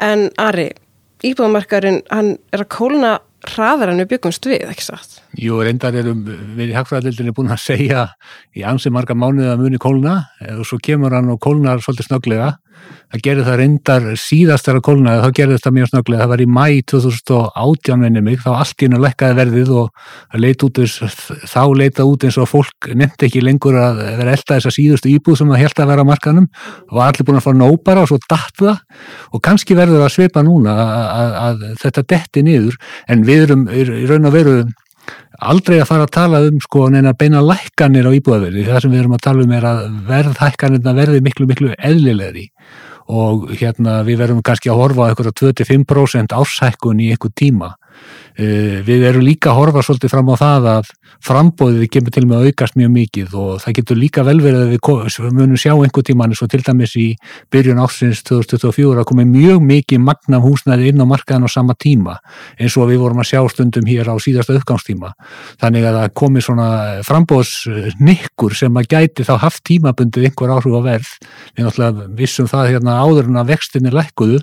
en 0.00 0.30
Ari 0.40 0.70
íbúðamarkaðurinn, 1.24 2.02
hann 2.12 2.34
er 2.52 2.64
að 2.64 2.72
kólna 2.72 3.12
hraðar 3.54 3.92
en 3.92 4.02
við 4.02 4.10
byggumst 4.14 4.48
við, 4.48 4.66
ekki 4.72 4.86
satt? 4.88 5.18
Jú, 5.38 5.60
reyndar 5.64 5.96
erum 5.98 6.22
við 6.56 6.72
í 6.72 6.76
Hagfræðildinni 6.76 7.34
búin 7.36 7.52
að 7.54 7.62
segja 7.64 8.06
í 8.56 8.64
ansi 8.66 8.92
marga 8.94 9.16
mánuðið 9.18 9.52
að 9.52 9.64
muni 9.64 9.80
kólna 9.82 10.16
og 10.56 10.64
svo 10.68 10.80
kemur 10.82 11.14
hann 11.16 11.32
og 11.34 11.40
kólnar 11.44 11.82
svolítið 11.84 12.10
snöglega 12.10 12.52
það 13.12 13.22
gerði 13.22 13.44
það 13.46 13.58
reyndar 13.60 14.06
síðast 14.18 14.66
þegar 14.66 14.82
kólnaði, 14.86 15.22
þá 15.22 15.36
gerði 15.38 15.56
þetta 15.56 15.72
mjög 15.76 15.90
snögglega. 15.90 16.22
Það 16.22 16.30
var 16.32 16.42
í 16.42 16.46
mæ 16.56 16.64
2018 16.92 18.00
minni 18.02 18.22
mig. 18.26 18.38
Þá 18.42 18.48
allt 18.52 18.82
í 18.82 18.88
hennu 18.88 19.00
lekkaði 19.02 19.36
verðið 19.40 19.72
og 19.80 20.40
leit 20.42 20.64
út, 20.66 20.80
þá 21.46 21.62
leitað 21.78 22.12
út 22.12 22.26
eins 22.26 22.38
og 22.42 22.48
fólk 22.50 22.88
nefndi 22.98 23.28
ekki 23.28 23.44
lengur 23.44 23.78
að 23.80 24.00
vera 24.20 24.34
elda 24.34 24.56
þessa 24.56 24.74
síðustu 24.74 25.12
íbúð 25.12 25.40
sem 25.40 25.52
það 25.52 25.62
held 25.62 25.82
að 25.84 25.92
vera 25.92 26.06
á 26.06 26.10
markanum 26.10 26.48
og 26.90 27.04
allir 27.04 27.28
búin 27.28 27.38
að 27.38 27.46
fara 27.46 27.60
nópara 27.60 28.02
og 28.02 28.10
svo 28.10 28.18
datt 28.26 28.58
það. 28.58 28.82
Og 29.32 29.44
kannski 29.44 29.78
verður 29.78 30.02
það 30.02 30.08
að 30.08 30.16
sveipa 30.16 30.46
núna 30.46 30.74
að, 30.80 30.96
að, 31.20 31.38
að 31.44 31.78
þetta 31.84 32.08
detti 32.14 32.44
niður. 32.46 32.80
En 33.06 33.22
við 33.28 33.46
erum 33.46 33.70
í 33.70 33.86
raun 34.10 34.26
og 34.26 34.34
veru 34.34 34.58
aldrei 35.46 35.76
að 35.78 35.88
fara 35.90 36.06
að 36.06 36.14
tala 36.16 36.42
um 36.48 36.58
sko 36.64 36.88
neina 36.90 37.12
beina 37.14 37.42
lækkanir 37.44 38.08
á 38.08 38.16
íbúðaverði. 38.16 38.66
Það 38.66 38.82
sem 38.82 38.94
við 38.94 39.02
erum 39.04 39.14
að 39.14 39.24
tala 39.28 39.46
um 39.46 39.54
er 39.54 39.66
að 39.68 39.80
verðhækkanirna 40.08 40.94
verði 40.96 41.22
miklu 41.22 41.46
miklu 41.46 41.72
eðlilegri 41.76 42.48
og 43.06 43.50
hérna 43.54 44.00
við 44.06 44.20
verðum 44.22 44.42
kannski 44.46 44.70
að 44.72 44.80
horfa 44.82 45.06
á 45.06 45.08
eitthvað 45.10 45.34
25% 45.40 46.34
ásækkun 46.34 47.02
í 47.04 47.10
einhver 47.14 47.34
tíma 47.38 47.74
við 48.36 49.04
erum 49.08 49.24
líka 49.24 49.50
að 49.52 49.58
horfa 49.60 49.82
svolítið 49.86 50.12
fram 50.12 50.28
á 50.28 50.36
það 50.36 50.66
að 50.74 50.88
frambóðið 51.24 51.86
kemur 51.94 52.12
til 52.12 52.24
með 52.28 52.36
að 52.36 52.50
aukast 52.50 52.76
mjög 52.76 52.90
mikið 52.92 53.36
og 53.40 53.60
það 53.62 53.76
getur 53.78 53.98
líka 53.98 54.24
vel 54.26 54.36
verið 54.44 54.64
að 54.64 54.72
við 54.74 55.36
munum 55.36 55.60
sjá 55.60 55.72
einhver 55.72 56.04
tíman 56.04 56.34
eins 56.34 56.42
og 56.44 56.50
til 56.52 56.60
dæmis 56.66 56.92
í 57.00 57.06
byrjun 57.54 57.80
ásins 57.80 58.20
2024 58.28 59.00
að 59.00 59.08
komi 59.08 59.24
mjög 59.30 59.62
mikið 59.64 60.02
magnam 60.04 60.44
húsnæði 60.44 60.90
inn 60.92 61.00
á 61.00 61.06
markaðan 61.08 61.48
á 61.48 61.50
sama 61.50 61.76
tíma 61.80 62.18
eins 62.60 62.76
og 62.76 62.90
við 62.90 63.00
vorum 63.00 63.22
að 63.24 63.30
sjá 63.30 63.40
stundum 63.54 63.88
hér 63.88 64.12
á 64.12 64.14
síðasta 64.20 64.58
uppgangstíma. 64.60 65.14
Þannig 65.62 65.88
að 65.88 65.98
það 66.00 66.12
komi 66.20 66.44
svona 66.44 66.68
frambóðsnikkur 67.08 68.56
sem 68.58 68.76
að 68.76 68.90
gæti 68.92 69.24
þá 69.24 69.36
haft 69.46 69.64
tímabundið 69.64 70.28
einhver 70.28 70.52
áhrif 70.58 70.76
á 70.76 70.82
verð. 70.84 71.14
Við 71.56 71.66
náttúrulega 71.70 72.10
vissum 72.20 72.50
það 72.50 72.74
hérna 72.74 73.00
áður 73.00 73.32
en 73.32 73.40
að 73.40 73.54
vextinni 73.54 73.94
lækkuðu 73.94 74.42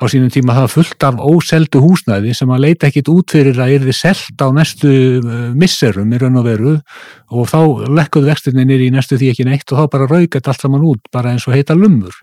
á 0.00 0.04
sínum 0.10 0.30
tíma 0.32 0.56
það 0.56 0.72
fullt 0.74 1.06
af 1.06 1.20
óseldu 1.22 1.82
húsnæði 1.84 2.34
sem 2.36 2.50
að 2.50 2.64
leita 2.66 2.88
ekkit 2.88 3.10
út 3.12 3.34
fyrir 3.34 3.60
að 3.62 3.74
yrði 3.78 3.94
selt 3.96 4.42
á 4.42 4.48
næstu 4.54 4.92
uh, 5.20 5.48
misserum 5.54 6.12
í 6.12 6.20
raun 6.20 6.40
og 6.40 6.46
veru 6.48 6.74
og 7.34 7.50
þá 7.50 7.60
lekkuðu 8.00 8.30
vextinni 8.30 8.66
nýri 8.68 8.90
í 8.90 8.94
næstu 8.94 9.18
því 9.20 9.32
ekki 9.32 9.48
neitt 9.48 9.70
og 9.72 9.82
þá 9.82 9.90
bara 9.96 10.10
raugat 10.10 10.50
allt 10.50 10.64
saman 10.64 10.86
út 10.86 11.10
bara 11.14 11.34
eins 11.34 11.46
og 11.48 11.56
heita 11.56 11.76
lumur. 11.78 12.14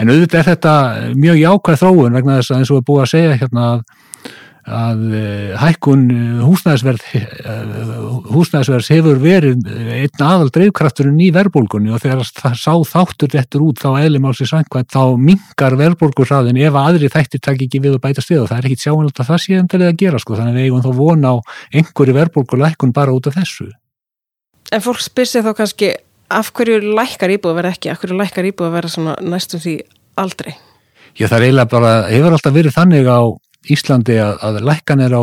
En 0.00 0.10
auðvitað 0.12 0.40
er 0.40 0.50
þetta 0.52 0.74
mjög 1.18 1.40
jákvæð 1.42 1.82
þróun 1.82 2.18
vegna 2.18 2.38
þess 2.38 2.54
að 2.54 2.62
eins 2.62 2.70
og 2.72 2.78
við 2.78 2.86
búum 2.88 3.02
að 3.04 3.12
segja 3.12 3.40
hérna 3.42 3.66
að 3.72 3.82
að 4.68 5.02
eh, 5.16 5.52
hækkun 5.58 6.02
eh, 6.12 6.40
húsnæðisverð 6.44 7.04
eh, 7.16 8.88
hefur 8.88 9.20
verið 9.22 9.64
einn 9.68 10.24
aðal 10.24 10.50
dreifkrafturinn 10.54 11.20
í 11.24 11.30
verðbólgunni 11.34 11.92
og 11.94 12.02
þegar 12.02 12.24
það 12.36 12.56
sá 12.60 12.74
þáttur 12.92 13.32
réttur 13.34 13.64
út 13.66 13.80
þá 13.82 13.88
eðlimálsins 14.04 14.52
svangvægt 14.52 14.92
þá 14.94 15.16
mingar 15.20 15.78
verðbólgurraðin 15.80 16.60
ef 16.62 16.78
aðri 16.78 17.10
þættir 17.12 17.42
takk 17.44 17.64
ekki 17.66 17.82
við 17.84 17.96
að 17.96 18.04
bæta 18.04 18.24
stið 18.24 18.44
og 18.44 18.50
það 18.52 18.60
er 18.60 18.70
ekki 18.70 18.84
sjáanlegt 18.84 19.22
að 19.22 19.30
það 19.32 19.42
sé 19.44 19.58
endilega 19.62 19.94
að 19.94 20.00
gera 20.04 20.22
sko 20.22 20.38
þannig 20.38 20.52
að 20.52 20.58
við 20.58 20.68
eigum 20.68 20.84
þá 20.84 20.92
vona 21.00 21.32
á 21.32 21.36
einhverju 21.80 22.18
verðbólgulækkun 22.18 22.94
bara 22.96 23.16
út 23.16 23.30
af 23.30 23.38
þessu. 23.40 23.70
En 24.72 24.84
fólk 24.84 25.00
spyr 25.00 25.28
sér 25.28 25.46
þá 25.46 25.52
kannski 25.62 25.92
af 26.28 26.52
hverju 26.52 26.92
lækkar 26.92 27.32
íbúið 27.32 27.54
að 27.54 27.60
vera 27.62 27.72
ekki, 27.72 27.92
af 27.92 28.02
hverju 28.02 28.18
lækkar 28.18 28.48
íbúið 28.50 28.68
að 28.68 28.76
vera 28.76 29.14
næstum 29.24 29.62
því 29.64 29.76
aldrei? 30.20 30.52
Já 31.18 31.26
það 31.26 31.38
er 31.38 31.46
eiginlega 31.48 31.72
bara, 31.72 31.92
hefur 32.12 32.34
alltaf 32.36 32.54
verið 32.54 32.74
þannig 32.76 33.08
á 33.08 33.20
Íslandi 33.74 34.18
að, 34.22 34.36
að 34.44 34.60
lækkanir 34.68 35.14
á 35.14 35.22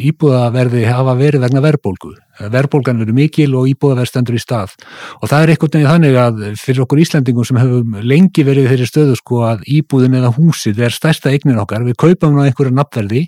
íbúðaverði 0.00 0.84
hafa 0.88 1.14
verið 1.18 1.44
vegna 1.44 1.62
verðbólgu. 1.64 2.12
Verðbólgan 2.50 2.98
verið 2.98 3.14
mikil 3.14 3.50
og 3.54 3.68
íbúðaverð 3.70 4.10
stendur 4.10 4.38
í 4.38 4.40
stað. 4.42 4.72
Og 5.20 5.30
það 5.30 5.44
er 5.44 5.52
einhvern 5.52 5.74
veginn 5.76 5.90
þannig 5.90 6.18
að 6.18 6.40
fyrir 6.58 6.84
okkur 6.84 7.02
Íslandingum 7.04 7.46
sem 7.46 7.60
hefum 7.60 7.98
lengi 8.02 8.46
verið 8.46 8.70
þeirri 8.72 8.88
stöðu 8.90 9.18
sko 9.20 9.42
að 9.50 9.62
íbúðin 9.76 10.18
eða 10.18 10.32
húsið 10.34 10.82
er 10.88 10.96
stærsta 10.96 11.30
eignin 11.30 11.60
okkar. 11.62 11.86
Við 11.86 11.98
kaupum 12.02 12.40
á 12.42 12.46
einhverju 12.48 12.74
nafnverði 12.74 13.22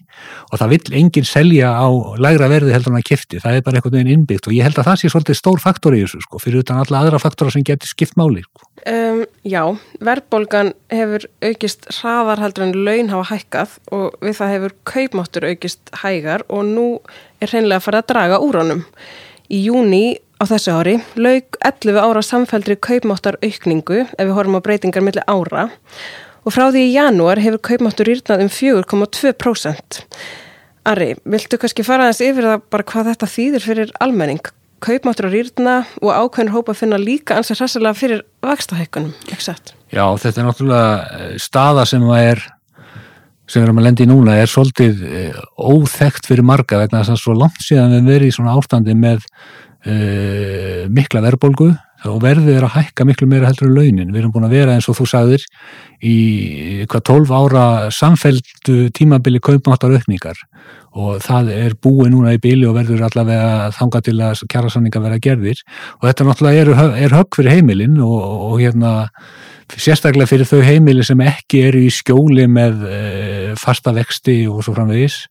og 0.50 0.58
það 0.58 0.74
vill 0.74 0.98
enginn 1.02 1.28
selja 1.28 1.70
á 1.70 1.86
lægra 2.18 2.50
verði 2.50 2.74
heldur 2.74 2.96
en 2.96 3.00
að 3.02 3.08
kifti. 3.12 3.42
Það 3.44 3.60
er 3.60 3.66
bara 3.68 3.78
einhvern 3.80 3.98
veginn 4.00 4.14
innbyggt 4.16 4.50
og 4.50 4.58
ég 4.58 4.66
held 4.66 4.80
að 4.82 4.90
það 4.90 5.00
sé 5.04 5.12
svolítið 5.12 5.40
stór 5.42 5.62
faktor 5.62 5.94
í 5.94 6.02
þessu 6.02 6.24
sko 6.26 6.42
fyrir 6.42 6.66
utan 6.66 6.82
alla 6.82 7.04
aðra 7.04 7.22
faktora 7.22 7.54
sem 7.54 7.66
getur 7.66 7.92
skipt 7.92 8.18
máli. 8.18 8.42
Sko. 8.42 8.66
Um, 8.86 9.24
já, 9.42 9.64
verðbólgan 9.98 10.68
hefur 10.94 11.24
aukist 11.42 11.88
hraðar 11.90 12.38
heldur 12.38 12.68
en 12.68 12.76
laun 12.86 13.08
hafa 13.10 13.32
hækkað 13.32 13.72
og 13.96 14.14
við 14.22 14.36
það 14.38 14.52
hefur 14.52 14.74
kaupmáttur 14.86 15.46
aukist 15.48 15.90
hægar 16.04 16.44
og 16.46 16.68
nú 16.68 16.84
er 17.42 17.50
hreinlega 17.50 17.80
að 17.80 17.86
fara 17.88 18.02
að 18.04 18.12
draga 18.12 18.38
úr 18.46 18.60
honum. 18.60 18.84
Í 19.50 19.64
júni 19.64 20.04
á 20.38 20.46
þessu 20.46 20.76
ári 20.76 20.94
laug 21.18 21.58
11 21.66 21.98
ára 21.98 22.22
samfældri 22.22 22.78
kaupmáttar 22.78 23.40
aukningu 23.42 24.04
ef 24.04 24.22
við 24.22 24.34
horfum 24.38 24.60
á 24.62 24.66
breytingar 24.68 25.02
millir 25.02 25.26
ára 25.26 25.66
og 26.46 26.54
frá 26.54 26.68
því 26.68 26.86
í 26.86 26.94
janúar 26.94 27.42
hefur 27.42 27.64
kaupmáttur 27.72 28.12
írnað 28.14 28.46
um 28.46 28.52
4,2%. 28.54 30.04
Ari, 30.86 31.16
viltu 31.26 31.58
kannski 31.58 31.82
fara 31.82 32.06
aðeins 32.06 32.22
yfir 32.22 32.46
það 32.52 32.68
bara 32.70 32.86
hvað 32.86 33.10
þetta 33.10 33.32
þýðir 33.34 33.66
fyrir 33.66 33.96
almenning? 33.98 34.46
Kaupmáttur 34.84 35.28
á 35.28 35.30
rýrna 35.32 35.76
og 36.02 36.10
ákveðin 36.12 36.52
hópa 36.54 36.74
að 36.74 36.82
finna 36.82 36.98
líka 37.00 37.38
ansið 37.38 37.62
hræsilega 37.62 37.96
fyrir 37.96 38.22
vakstahækkunum, 38.44 39.14
ekki 39.30 39.48
sett? 39.48 39.72
Já, 39.92 40.04
þetta 40.20 40.42
er 40.42 40.48
náttúrulega 40.48 40.90
eh, 41.16 41.32
staða 41.40 41.86
sem 41.88 42.04
að 42.10 42.30
er 42.32 42.44
sem 43.46 43.62
við 43.62 43.68
erum 43.68 43.78
að 43.80 43.86
lendi 43.86 44.06
í 44.06 44.10
núna 44.10 44.34
er 44.42 44.50
svolítið 44.50 45.02
eh, 45.06 45.36
óþekkt 45.56 46.26
fyrir 46.26 46.46
marga 46.46 46.80
vegna 46.82 47.02
þess 47.02 47.14
að 47.14 47.22
svo 47.22 47.36
langt 47.38 47.62
síðan 47.62 47.94
við 47.94 48.10
verðum 48.10 48.32
í 48.32 48.34
svona 48.34 48.56
ástandi 48.58 48.96
með 48.98 49.22
uh, 49.86 50.82
mikla 50.90 51.22
verðbólgu 51.22 51.68
og 52.10 52.22
verðið 52.24 52.58
er 52.58 52.66
að 52.66 52.74
hækka 52.76 53.06
miklu 53.08 53.28
meira 53.30 53.50
heldur 53.50 53.68
en 53.68 53.76
launin. 53.76 54.12
Við 54.12 54.20
erum 54.20 54.32
búin 54.34 54.46
að 54.48 54.56
vera 54.56 54.76
eins 54.76 54.88
og 54.90 54.98
þú 54.98 55.06
sagðir 55.10 55.46
í 56.04 56.16
hvað 56.90 57.04
12 57.10 57.34
ára 57.36 57.64
samfelldu 57.94 58.76
tímabili 58.96 59.42
kaupmáttar 59.44 59.94
aukningar. 59.96 60.40
Og 60.96 61.20
það 61.24 61.50
er 61.52 61.76
búið 61.82 62.14
núna 62.14 62.32
í 62.36 62.40
bíli 62.40 62.64
og 62.68 62.76
verður 62.78 63.04
allavega 63.08 63.68
þanga 63.76 64.02
til 64.06 64.16
að 64.24 64.46
kjærasanninga 64.52 65.04
vera 65.04 65.20
gerðir. 65.26 65.60
Og 66.00 66.08
þetta 66.08 66.28
náttúrulega 66.28 66.64
er, 66.64 66.72
er 67.04 67.18
högg 67.18 67.38
fyrir 67.40 67.56
heimilin 67.58 68.00
og, 68.04 68.16
og, 68.22 68.56
hérna 68.62 68.94
sérstaklega 69.76 70.30
fyrir 70.30 70.48
þau 70.48 70.62
heimili 70.64 71.04
sem 71.04 71.20
ekki 71.26 71.66
eru 71.68 71.84
í 71.84 71.92
skjóli 71.92 72.46
með 72.48 72.84
e, 72.86 72.98
fasta 73.58 73.92
vexti 73.96 74.44
og 74.48 74.62
svo 74.62 74.76
framvegis 74.76 75.24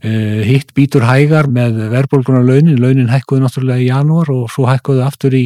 hitt 0.00 0.70
býtur 0.72 1.04
hægar 1.04 1.50
með 1.52 1.76
verðbólkunar 1.92 2.46
launin, 2.46 2.78
launin 2.80 3.10
hækkuði 3.12 3.42
náttúrulega 3.42 3.82
í 3.82 3.88
janúar 3.90 4.30
og 4.32 4.46
svo 4.48 4.64
hækkuði 4.64 5.02
aftur 5.04 5.34
í, 5.36 5.42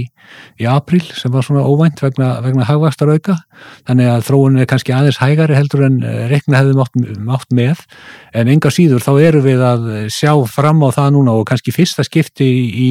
í 0.62 0.68
april 0.70 1.00
sem 1.08 1.32
var 1.34 1.42
svona 1.42 1.64
óvænt 1.66 1.98
vegna, 2.04 2.36
vegna 2.44 2.66
hagvastar 2.68 3.10
auka, 3.10 3.40
þannig 3.88 4.12
að 4.12 4.28
þróunin 4.28 4.62
er 4.62 4.68
kannski 4.70 4.94
aðeins 4.94 5.18
hægari 5.18 5.58
heldur 5.58 5.82
en 5.88 5.98
eh, 6.06 6.20
rekna 6.30 6.60
hefði 6.62 6.78
mátt, 6.78 7.02
mátt 7.26 7.50
með, 7.50 7.82
en 8.30 8.52
enga 8.54 8.70
síður 8.74 9.02
þá 9.02 9.12
eru 9.24 9.42
við 9.42 9.66
að 9.66 9.90
sjá 10.14 10.30
fram 10.46 10.86
á 10.86 10.88
það 10.94 11.10
núna 11.16 11.34
og 11.34 11.48
kannski 11.50 11.74
fyrsta 11.74 12.06
skipti 12.06 12.46
í, 12.46 12.64
í 12.70 12.90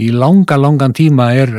í 0.00 0.08
langa, 0.14 0.56
langan 0.56 0.94
tíma 0.96 1.28
er 1.36 1.50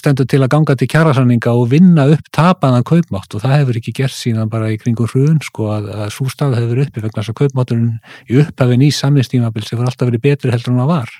stendur 0.00 0.26
til 0.28 0.42
að 0.42 0.50
ganga 0.56 0.76
til 0.78 0.88
kjærasanninga 0.90 1.52
og 1.54 1.70
vinna 1.70 2.08
upp 2.14 2.30
tapaðan 2.34 2.86
kaupmátt 2.86 3.36
og 3.36 3.44
það 3.44 3.56
hefur 3.60 3.80
ekki 3.80 3.94
gert 4.00 4.16
síðan 4.16 4.50
bara 4.52 4.72
í 4.72 4.78
kringu 4.80 5.06
hrun 5.10 5.38
sko 5.44 5.70
að, 5.76 5.90
að 5.94 6.10
svo 6.16 6.28
stað 6.32 6.58
hefur 6.60 6.82
uppi 6.86 7.04
vegna 7.04 7.22
þess 7.22 7.34
að 7.34 7.38
kaupmátturinn 7.42 7.92
í 8.30 8.40
upphafin 8.42 8.86
í 8.86 8.90
samnistímabil 8.94 9.66
sem 9.66 9.78
var 9.78 9.90
alltaf 9.90 10.10
verið 10.10 10.24
betri 10.26 10.54
heldur 10.54 10.74
en 10.74 10.82
það 10.82 10.92
var. 10.94 11.14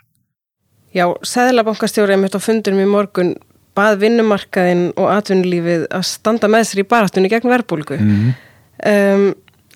Já, 0.96 1.06
Sæðlabankastjórið 1.28 2.22
mitt 2.22 2.38
á 2.38 2.40
fundunum 2.40 2.82
í 2.82 2.90
morgun 2.90 3.34
bað 3.76 3.98
vinnumarkaðinn 4.04 4.86
og 4.96 5.10
atvinnulífið 5.12 5.88
að 5.92 6.06
standa 6.08 6.48
með 6.50 6.70
sér 6.70 6.82
í 6.82 6.88
barastunni 6.88 7.30
gegn 7.32 7.52
verbulgu. 7.52 7.98
Mm 8.00 8.14
-hmm. 8.14 8.38
um, 8.92 9.26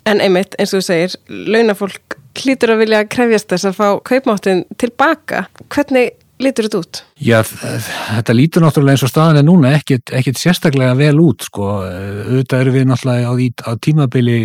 en 0.09 0.23
einmitt, 0.25 0.57
eins 0.59 0.73
og 0.73 0.81
þú 0.81 0.87
segir, 0.87 1.17
launafólk 1.29 2.17
hlýtur 2.41 2.73
að 2.75 2.83
vilja 2.85 3.05
krefjast 3.11 3.51
þess 3.53 3.69
að 3.69 3.77
fá 3.77 3.89
kaupmáttin 4.09 4.65
tilbaka. 4.81 5.45
Hvernig 5.69 6.17
lítur 6.41 6.67
þetta 6.67 6.81
út? 6.81 7.01
Já, 7.21 7.39
þetta 7.45 8.37
lítur 8.37 8.65
náttúrulega 8.65 8.97
eins 8.97 9.05
og 9.07 9.13
staðan 9.13 9.41
er 9.41 9.47
núna 9.47 9.73
ekkit 9.77 10.41
sérstaklega 10.41 10.97
vel 10.99 11.17
út 11.23 11.47
sko, 11.47 11.69
auðvitað 11.85 12.65
eru 12.65 12.75
við 12.77 12.89
náttúrulega 12.91 13.31
á, 13.31 13.35
á 13.69 13.73
tímabili 13.85 14.39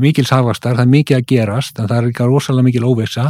mikils 0.00 0.32
hafastar, 0.32 0.78
það 0.78 0.86
er 0.86 0.94
mikið 0.96 1.18
að 1.18 1.28
gerast 1.34 1.78
en 1.78 1.90
það 1.90 1.98
er 1.98 2.10
ekki 2.10 2.28
rosalega 2.30 2.68
mikil 2.70 2.88
óvisa 2.88 3.28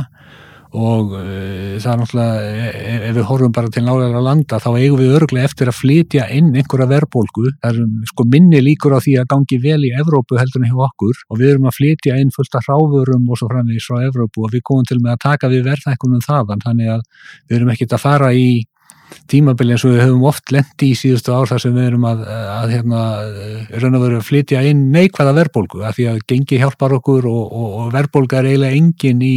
og 0.73 1.12
uh, 1.19 1.76
það 1.83 1.91
er 1.93 1.99
náttúrulega 2.00 2.45
e, 2.49 2.69
e, 2.81 2.95
ef 3.11 3.17
við 3.19 3.26
horfum 3.29 3.52
bara 3.52 3.73
til 3.73 3.83
nálega 3.85 4.23
landa 4.25 4.61
þá 4.62 4.69
eigum 4.71 5.00
við 5.02 5.17
örglega 5.19 5.50
eftir 5.50 5.69
að 5.69 5.76
flytja 5.76 6.29
inn 6.33 6.49
einhverja 6.57 6.88
verðbólgu, 6.88 7.45
það 7.61 7.83
er 7.83 8.09
sko 8.09 8.26
minni 8.33 8.62
líkur 8.64 8.97
á 8.97 9.05
því 9.05 9.19
að 9.21 9.29
gangi 9.35 9.61
vel 9.61 9.81
í 9.85 9.93
Evrópu 10.00 10.41
heldur 10.41 10.64
en 10.64 10.71
hjá 10.71 10.81
okkur. 10.88 11.23
Og 11.29 11.41
við 11.43 11.52
erum 11.52 11.69
að 11.69 11.76
flytja 11.76 12.19
inn 12.23 12.33
fullt 12.33 12.57
af 12.57 12.69
hráfurum 12.69 13.29
og 13.29 13.41
svo 13.41 13.50
framvegis 13.52 13.88
frá 13.91 14.00
Evrópu. 14.09 14.47
Og 14.47 14.57
við 14.57 14.64
komum 14.71 14.88
til 14.88 15.00
með 15.02 15.17
að 15.17 15.23
taka 15.26 15.52
við 15.52 15.67
verðækkunum 15.69 16.25
þaðan, 16.25 16.64
þannig 16.64 16.93
að 16.97 17.07
við 17.49 17.59
erum 17.59 17.75
ekkit 17.75 17.97
að 17.99 18.05
fara 18.07 18.33
í 18.33 18.49
tímabili 19.31 19.75
eins 19.75 19.85
og 19.87 19.95
við 19.95 20.05
höfum 20.07 20.25
oft 20.29 20.53
lendi 20.55 20.91
í 20.93 20.99
síðustu 20.99 21.33
ár 21.35 21.51
þar 21.51 21.63
sem 21.65 21.75
við 21.77 21.89
erum 21.91 22.07
að, 22.09 22.23
að 22.29 22.75
hérna, 22.77 23.01
raun 23.83 23.99
og 23.99 24.05
veru 24.07 24.21
að 24.21 24.29
flytja 24.29 24.63
inn 24.69 24.87
neikvæða 24.95 25.35
verðbólgu 25.39 25.83
af 25.89 25.99
því 25.99 26.09
að 26.13 26.23
gengi 26.33 26.61
hjálpar 26.63 26.97
okkur 26.99 27.29
og, 27.31 27.43
og, 27.49 27.75
og 27.83 27.91
verðbólga 27.97 28.41
er 28.41 28.51
eiginlega 28.53 28.79
engin 28.79 29.27
í 29.27 29.37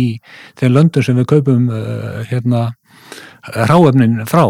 þeim 0.60 0.78
löndum 0.78 1.06
sem 1.06 1.20
við 1.20 1.28
kaupum 1.34 1.68
uh, 1.72 2.24
hérna, 2.30 2.70
ráefnin 3.70 4.24
frá. 4.30 4.46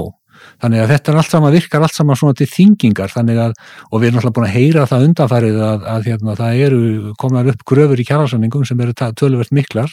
Þannig 0.62 0.82
að 0.86 0.92
þetta 0.94 1.12
er 1.12 1.18
allt 1.20 1.34
saman, 1.34 1.54
virkar 1.56 1.84
allt 1.84 1.98
saman 1.98 2.18
svona 2.20 2.38
til 2.38 2.48
þingingar 2.48 3.12
þannig 3.12 3.42
að, 3.44 3.56
og 3.90 4.02
við 4.02 4.08
erum 4.08 4.22
alltaf 4.22 4.36
búin 4.38 4.48
að 4.48 4.56
heyra 4.56 4.86
það 4.88 5.08
undanfærið 5.10 5.58
að, 5.68 5.88
að 5.92 6.08
hérna, 6.12 6.36
það 6.40 6.62
eru 6.68 7.14
komnar 7.20 7.50
upp 7.52 7.66
gröfur 7.68 8.02
í 8.02 8.06
kjærarsanningum 8.08 8.66
sem 8.68 8.84
eru 8.86 8.96
töluvert 8.96 9.52
miklar 9.56 9.92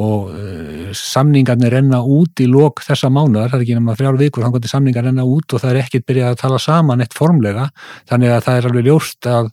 og 0.00 0.30
uh, 0.32 0.92
samningarnir 0.96 1.72
renna 1.74 2.00
út 2.00 2.40
í 2.40 2.46
lok 2.48 2.80
þessa 2.86 3.10
mánuðar, 3.12 3.50
það 3.52 3.58
er 3.58 3.64
ekki 3.66 3.76
nema 3.76 3.96
þrjár 3.98 4.20
vikur 4.20 4.46
þannig 4.46 4.62
að 4.62 4.72
samningar 4.72 5.06
renna 5.08 5.26
út 5.28 5.52
og 5.52 5.62
það 5.62 5.72
er 5.72 5.80
ekkit 5.82 6.06
byrjað 6.08 6.30
að 6.30 6.38
tala 6.42 6.60
saman 6.62 7.04
eitt 7.04 7.16
formlega. 7.16 7.66
Þannig 8.08 8.32
að 8.32 8.46
það 8.46 8.60
er 8.60 8.68
alveg 8.70 8.88
ljóst 8.88 9.28
að 9.28 9.50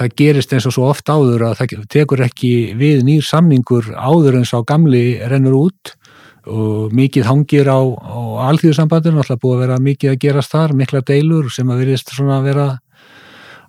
það 0.00 0.18
gerist 0.20 0.52
eins 0.52 0.68
og 0.68 0.76
svo 0.76 0.90
oft 0.90 1.08
áður 1.08 1.46
að 1.48 1.56
það 1.62 1.88
tekur 1.96 2.24
ekki 2.26 2.52
við 2.80 3.06
nýr 3.08 3.24
samningur 3.24 3.88
áður 3.96 4.40
eins 4.40 4.52
á 4.52 4.60
gamli 4.68 5.04
rennur 5.32 5.56
út. 5.64 5.96
Og 6.50 6.92
mikið 6.96 7.26
hangir 7.28 7.68
á, 7.68 7.80
á 7.84 8.20
alþjóðsambandinu, 8.48 9.20
alltaf 9.20 9.42
búið 9.42 9.58
að 9.58 9.64
vera 9.66 9.82
mikið 9.84 10.12
að 10.12 10.22
gerast 10.24 10.54
þar, 10.54 10.72
mikla 10.72 11.02
deilur 11.04 11.50
sem 11.52 11.68
að 11.68 11.82
verðist 11.84 12.14
svona 12.16 12.38
að 12.40 12.46
vera 12.48 12.68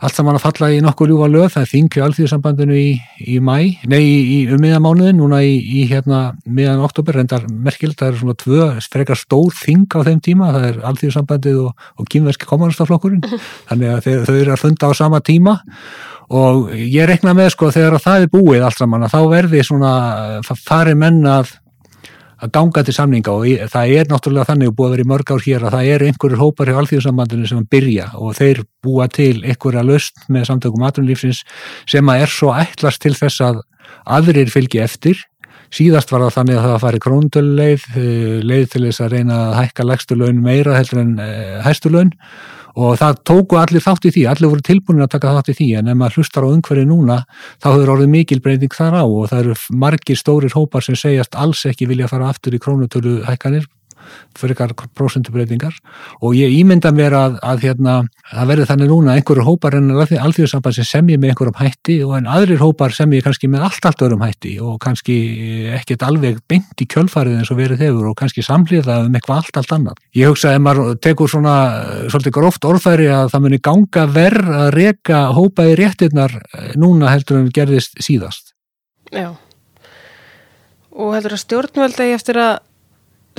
allt 0.01 0.17
saman 0.17 0.37
að 0.37 0.45
falla 0.47 0.69
í 0.73 0.79
nokkuð 0.81 1.11
ljúfa 1.11 1.27
lög, 1.29 1.47
það 1.53 1.63
er 1.63 1.69
þingri 1.71 2.03
alþjóðsambandinu 2.05 2.77
í, 2.77 2.89
í 3.21 3.37
mæ, 3.43 3.57
nei 3.91 4.01
í 4.01 4.37
um 4.49 4.61
miðamánuðin, 4.63 5.19
núna 5.21 5.41
í, 5.45 5.53
í 5.61 5.83
hérna 5.91 6.21
miðan 6.45 6.81
oktober, 6.85 7.19
reyndar 7.19 7.45
merkild, 7.51 7.97
það 7.99 8.09
er 8.09 8.19
svona 8.21 8.37
tvö 8.41 8.69
frekar 8.91 9.19
stór 9.19 9.53
þing 9.59 9.85
á 9.93 9.99
þeim 10.07 10.21
tíma, 10.25 10.49
það 10.55 10.67
er 10.71 10.79
alþjóðsambandið 10.91 11.61
og, 11.67 11.87
og 12.01 12.09
kýmverski 12.13 12.49
komunastaflokkurinn, 12.49 13.21
þannig 13.69 13.93
að 13.93 14.03
þeir, 14.07 14.23
þau 14.25 14.35
eru 14.39 14.55
að 14.55 14.63
funda 14.65 14.89
á 14.89 14.91
sama 14.97 15.21
tíma. 15.25 15.59
Og 16.31 16.69
ég 16.79 17.09
rekna 17.09 17.33
með 17.35 17.49
sko 17.53 17.69
þegar 17.75 17.99
það 17.99 18.25
er 18.25 18.29
búið 18.31 18.63
allt 18.63 18.79
saman 18.79 19.03
að 19.03 19.17
þá 19.17 19.21
verði 19.33 19.65
svona, 19.67 19.95
það 20.47 20.61
fari 20.63 20.93
menna 20.95 21.41
að 22.41 22.51
ganga 22.55 22.83
til 22.85 22.95
samninga 22.95 23.33
og 23.33 23.65
það 23.71 23.95
er 23.97 24.09
náttúrulega 24.09 24.49
þannig 24.49 24.75
búið 24.75 24.87
að 24.87 24.93
vera 24.95 25.05
í 25.05 25.09
mörg 25.11 25.33
ár 25.33 25.43
hér 25.45 25.65
að 25.65 25.75
það 25.75 25.89
eru 25.95 26.07
einhverjur 26.09 26.41
hópar 26.41 26.71
hjá 26.71 26.77
alþjóðsambandinu 26.81 27.49
sem 27.49 27.65
byrja 27.71 28.07
og 28.17 28.37
þeir 28.39 28.63
búa 28.81 29.07
til 29.13 29.35
einhverja 29.43 29.83
löst 29.85 30.23
með 30.31 30.47
samtökum 30.49 30.85
aðrunlífsins 30.87 31.43
sem 31.89 32.13
að 32.13 32.23
er 32.25 32.33
svo 32.33 32.53
ætlast 32.55 33.03
til 33.03 33.13
þess 33.17 33.43
að 33.45 33.61
aðrir 34.17 34.49
fylgi 34.49 34.81
eftir. 34.81 35.19
Síðast 35.71 36.09
var 36.11 36.25
það 36.25 36.33
þannig 36.35 36.57
að 36.59 36.65
það 36.67 36.81
fari 36.83 37.01
krónduleið 37.05 37.83
eh, 37.95 38.39
leið 38.43 38.65
til 38.73 38.81
þess 38.87 39.03
að 39.05 39.13
reyna 39.15 39.37
að 39.45 39.53
hækka 39.61 39.85
legstu 39.87 40.17
laun 40.19 40.41
meira 40.43 40.75
heldur 40.75 41.03
en 41.05 41.13
eh, 41.23 41.61
hæstu 41.63 41.93
laun 41.93 42.11
og 42.75 42.95
það 43.01 43.19
tóku 43.27 43.59
allir 43.59 43.83
þátt 43.83 44.07
í 44.07 44.13
því, 44.15 44.25
allir 44.31 44.51
voru 44.51 44.65
tilbúin 44.65 45.03
að 45.03 45.11
taka 45.15 45.33
þátt 45.37 45.51
í 45.51 45.57
því 45.59 45.67
en 45.79 45.91
ef 45.91 45.99
maður 45.99 46.17
hlustar 46.19 46.47
á 46.47 46.53
umhverju 46.53 46.87
núna 46.87 47.17
þá 47.59 47.67
hefur 47.73 47.93
orðið 47.95 48.13
mikil 48.15 48.39
breyting 48.43 48.75
þar 48.75 48.97
á 49.01 49.05
og 49.05 49.29
það 49.31 49.43
eru 49.43 49.57
margir 49.83 50.19
stórir 50.19 50.55
hópar 50.55 50.85
sem 50.85 50.99
segjast 50.99 51.35
alls 51.35 51.65
ekki 51.67 51.89
vilja 51.91 52.09
fara 52.11 52.31
aftur 52.31 52.55
í 52.55 52.61
krónutölu 52.61 53.21
hækkanir 53.27 53.67
fyrir 54.37 54.55
ykkar 54.55 54.73
prósundubreitingar 54.97 55.75
og 56.21 56.35
ég 56.37 56.53
ímynda 56.55 56.91
mér 56.95 57.15
að, 57.17 57.37
að 57.45 57.65
hérna, 57.65 57.95
það 58.31 58.51
verður 58.51 58.69
þannig 58.71 58.91
núna 58.91 59.15
einhverju 59.17 59.45
hópar 59.45 59.77
en 59.77 59.91
alþjóðsamband 59.95 60.77
sem 60.77 60.87
semji 60.87 61.17
með 61.19 61.33
einhverjum 61.33 61.59
hætti 61.59 61.97
og 62.05 62.15
en 62.19 62.29
aðrir 62.31 62.63
hópar 62.63 62.95
semji 62.95 63.21
kannski 63.25 63.49
með 63.51 63.67
allt 63.67 63.89
allt 63.89 64.05
öðrum 64.07 64.25
hætti 64.25 64.55
og 64.63 64.79
kannski 64.83 65.17
ekkert 65.77 66.07
alveg 66.07 66.41
beint 66.49 66.83
í 66.83 66.87
kjölfarið 66.91 67.41
eins 67.41 67.53
og 67.53 67.61
verið 67.61 67.85
hefur 67.85 68.11
og 68.11 68.17
kannski 68.21 68.45
samlýðað 68.45 69.09
um 69.09 69.19
eitthvað 69.19 69.43
allt 69.43 69.61
allt 69.61 69.75
annað. 69.77 70.01
Ég 70.17 70.31
hugsa 70.31 70.55
að 70.55 70.65
maður 70.65 70.97
tekur 71.03 71.31
svona 71.31 71.55
svolítið 72.07 72.37
gróft 72.39 72.67
orðfæri 72.67 73.11
að 73.11 73.31
það 73.35 73.45
muni 73.45 73.61
ganga 73.63 74.07
verð 74.11 74.57
að 74.61 74.73
reka 74.77 75.21
hópa 75.35 75.67
í 75.69 75.77
réttirnar 75.79 76.35
eh, 76.41 76.73
núna 76.79 77.13
heldur 77.13 77.41
en 77.41 77.53
gerðist 77.53 77.99
síðast. 78.03 78.55
Já 79.11 79.33
og 80.91 81.15
heldur 81.15 81.35
að 81.37 81.43
stjórnvölda 81.45 82.07
ég 82.09 82.19
eftir 82.19 82.39
að 82.41 82.53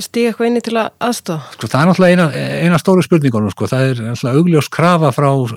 stíga 0.01 0.31
eitthvað 0.31 0.49
inni 0.49 0.63
til 0.65 0.75
að 0.79 0.89
aðstofa? 1.07 1.53
Sko 1.55 1.69
það 1.69 1.79
er 1.81 1.89
náttúrulega 1.89 2.15
eina, 2.15 2.45
eina 2.65 2.79
stóru 2.81 3.05
spurningunum 3.05 3.53
sko, 3.53 3.69
það 3.69 3.89
er 3.91 4.01
náttúrulega 4.07 4.41
augljós 4.41 4.69
krafa 4.73 5.11
frá 5.13 5.29
uh, 5.29 5.51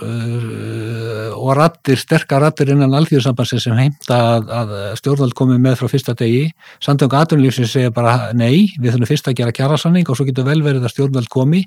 og 1.47 1.55
rattir, 1.59 1.99
sterkar 2.01 2.43
rattir 2.43 2.73
innan 2.75 2.95
alþjóðsambansin 2.99 3.63
sem 3.63 3.77
heimta 3.79 4.19
að, 4.37 4.51
að 4.59 4.73
stjórnvald 5.01 5.37
komið 5.39 5.61
með 5.63 5.79
frá 5.81 5.91
fyrsta 5.93 6.15
degi. 6.19 6.49
Samtöng 6.83 7.15
aðunlífsins 7.15 7.75
segja 7.77 7.93
bara 7.95 8.33
nei, 8.35 8.73
við 8.81 8.97
þurfum 8.97 9.11
fyrst 9.13 9.31
að 9.31 9.39
gera 9.41 9.55
kjærasanning 9.55 10.11
og 10.11 10.19
svo 10.19 10.27
getur 10.27 10.49
vel 10.49 10.59
verið 10.65 10.87
að 10.89 10.95
stjórnvald 10.97 11.31
komi. 11.33 11.63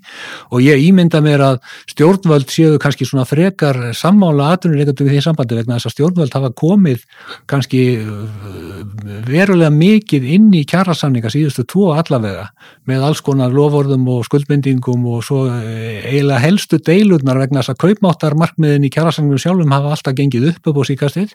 Og 0.51 0.63
ég 0.65 0.83
ímynda 0.89 1.23
mér 1.23 1.45
að 1.45 1.61
stjórnvald 1.93 2.51
séu 2.51 2.79
kannski 2.81 3.07
svona 3.07 3.27
frekar 3.29 3.79
sammála 3.97 4.51
aðunlífsleikandu 4.57 5.07
við 5.07 5.15
því 5.15 5.23
sambandi 5.25 5.59
vegna 5.59 5.77
þess 5.79 5.89
að 5.89 5.95
stjórnvald 5.95 6.35
hafa 6.35 6.51
komið 6.59 7.05
kannski 7.49 7.83
uh, 8.03 8.83
verulega 9.29 9.71
mikið 9.73 10.27
inn 10.35 10.51
í 10.57 10.65
kjærasanninga 10.67 11.31
síðustu 11.31 11.65
tvo 11.69 11.93
allavega 11.95 12.49
með 12.89 13.05
alls 13.07 13.21
konar 13.25 13.53
lofórðum 13.53 14.07
og 14.11 14.25
skuldbindingum 14.27 15.05
og 15.13 15.23
svo 15.25 15.45
eh, 15.51 16.01
eiginlega 16.07 16.41
helstu 16.43 16.79
deilurnar 16.85 17.39
vegna 17.41 17.61
þess 17.61 17.73
að 17.73 17.81
kaupmáttarmarkmiðin 17.85 18.87
í 18.87 18.91
kjærasangnum 18.93 19.41
sjálfum 19.41 19.68
hafa 19.75 19.95
alltaf 19.95 20.17
gengið 20.17 20.49
upp 20.51 20.69
upp 20.71 20.79
á 20.81 20.83
síkastið. 20.89 21.33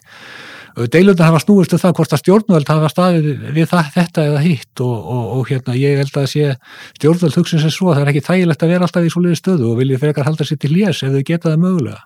Deilurnar 0.91 1.29
hafa 1.29 1.39
snúist 1.39 1.71
um 1.71 1.79
það 1.79 1.93
hvort 1.95 2.15
að 2.15 2.21
stjórnvöld 2.21 2.67
hafa 2.67 2.89
staðið 2.91 3.27
við 3.55 3.69
það, 3.71 3.91
þetta 3.93 4.25
eða 4.29 4.41
hitt 4.43 4.81
og, 4.83 4.95
og, 5.13 5.29
og 5.37 5.45
hérna 5.51 5.75
ég 5.79 6.01
held 6.01 6.17
að 6.19 6.27
sé 6.33 6.49
stjórnvöld 6.97 7.37
hugsin 7.39 7.63
sem 7.63 7.71
svo 7.71 7.93
að 7.93 8.01
það 8.01 8.03
er 8.03 8.11
ekki 8.11 8.25
þægilegt 8.25 8.65
að 8.65 8.73
vera 8.73 8.89
alltaf 8.89 9.07
í 9.07 9.13
svoleiði 9.13 9.39
stöðu 9.39 9.69
og 9.71 9.79
viljið 9.79 10.03
frekar 10.03 10.27
halda 10.27 10.47
sér 10.47 10.59
til 10.59 10.73
lés 10.75 10.99
ef 10.99 11.15
þau 11.15 11.23
geta 11.23 11.53
það 11.53 11.63
mögulega. 11.63 12.03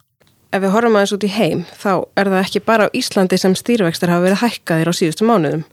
Ef 0.50 0.64
við 0.64 0.72
horfum 0.74 0.96
aðeins 0.98 1.16
út 1.18 1.26
í 1.26 1.34
heim 1.34 1.60
þá 1.78 1.92
er 2.18 2.30
það 2.30 2.44
ekki 2.44 2.62
bara 2.66 2.86
á 2.90 2.94
Íslandi 2.98 3.38
sem 3.42 3.58
stýrvextir 3.58 4.14
hafa 4.14 4.26
verið 4.28 4.44
hækkaðir 4.44 4.90
á 4.90 4.94
síðustu 4.98 5.26
mánuðum. 5.30 5.66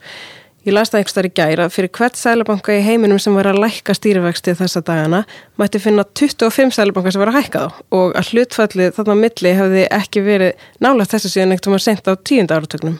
Ég 0.66 0.74
las 0.74 0.90
það 0.90 0.98
einhverstaðar 0.98 1.26
í 1.28 1.34
gæra 1.38 1.64
fyrir 1.70 1.90
hvert 1.94 2.16
sælabanka 2.18 2.74
í 2.74 2.80
heiminum 2.82 3.20
sem 3.22 3.36
var 3.38 3.46
að 3.46 3.60
lækka 3.62 3.94
stýrivexti 3.94 4.50
þessa 4.58 4.80
dagana 4.82 5.20
mætti 5.62 5.78
finna 5.78 6.02
25 6.18 6.74
sælabanka 6.74 7.12
sem 7.14 7.22
var 7.22 7.30
að 7.30 7.36
hækka 7.36 7.60
þá 7.62 7.76
og 7.94 8.16
að 8.18 8.30
hlutfallið 8.32 8.96
þarna 8.96 9.14
milli 9.20 9.52
hefði 9.60 9.84
ekki 9.94 10.22
verið 10.26 10.64
nálagt 10.82 11.14
þessu 11.14 11.30
síðan 11.30 11.54
eitt 11.54 11.68
um 11.70 11.76
að 11.78 11.84
senda 11.84 12.16
á 12.18 12.22
tíunda 12.26 12.58
áratögnum. 12.58 12.96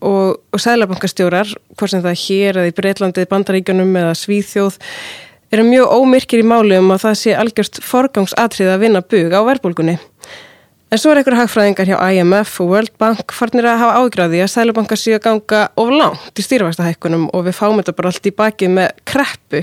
Og, 0.00 0.40
og 0.48 0.62
sælabankastjórar, 0.64 1.52
hvort 1.76 1.92
sem 1.92 2.00
það 2.06 2.16
hér 2.22 2.62
eða 2.62 2.72
í 2.72 2.74
Breitlandi, 2.80 3.26
Bandaríkanum 3.28 3.92
eða 4.00 4.16
Svíþjóð, 4.22 4.80
eru 5.52 5.68
mjög 5.68 5.92
ómyrkir 5.92 6.40
í 6.40 6.48
máli 6.48 6.80
um 6.80 6.88
að 6.96 7.04
það 7.04 7.20
sé 7.20 7.36
algjörst 7.36 7.82
forgangsatrið 7.84 8.72
að 8.72 8.86
vinna 8.86 9.04
bug 9.04 9.36
á 9.36 9.40
verbulgunni. 9.44 9.98
En 10.92 11.00
svo 11.00 11.08
er 11.08 11.22
einhverja 11.22 11.46
hagfræðingar 11.46 11.88
hjá 11.88 11.94
IMF 12.12 12.58
og 12.60 12.68
World 12.68 12.92
Bank 13.00 13.32
farnir 13.32 13.64
að 13.64 13.78
hafa 13.80 14.00
ágráði 14.02 14.42
að 14.44 14.50
sælubankar 14.52 14.98
séu 15.00 15.14
að 15.16 15.22
ganga 15.24 15.60
of 15.80 15.88
langt 15.88 16.36
í 16.36 16.42
stýrvægstahækkunum 16.44 17.30
og 17.32 17.46
við 17.46 17.54
fáum 17.56 17.78
þetta 17.80 17.94
bara 17.96 18.10
allt 18.12 18.28
í 18.28 18.32
bakið 18.36 18.74
með 18.76 18.90
kreppu. 19.08 19.62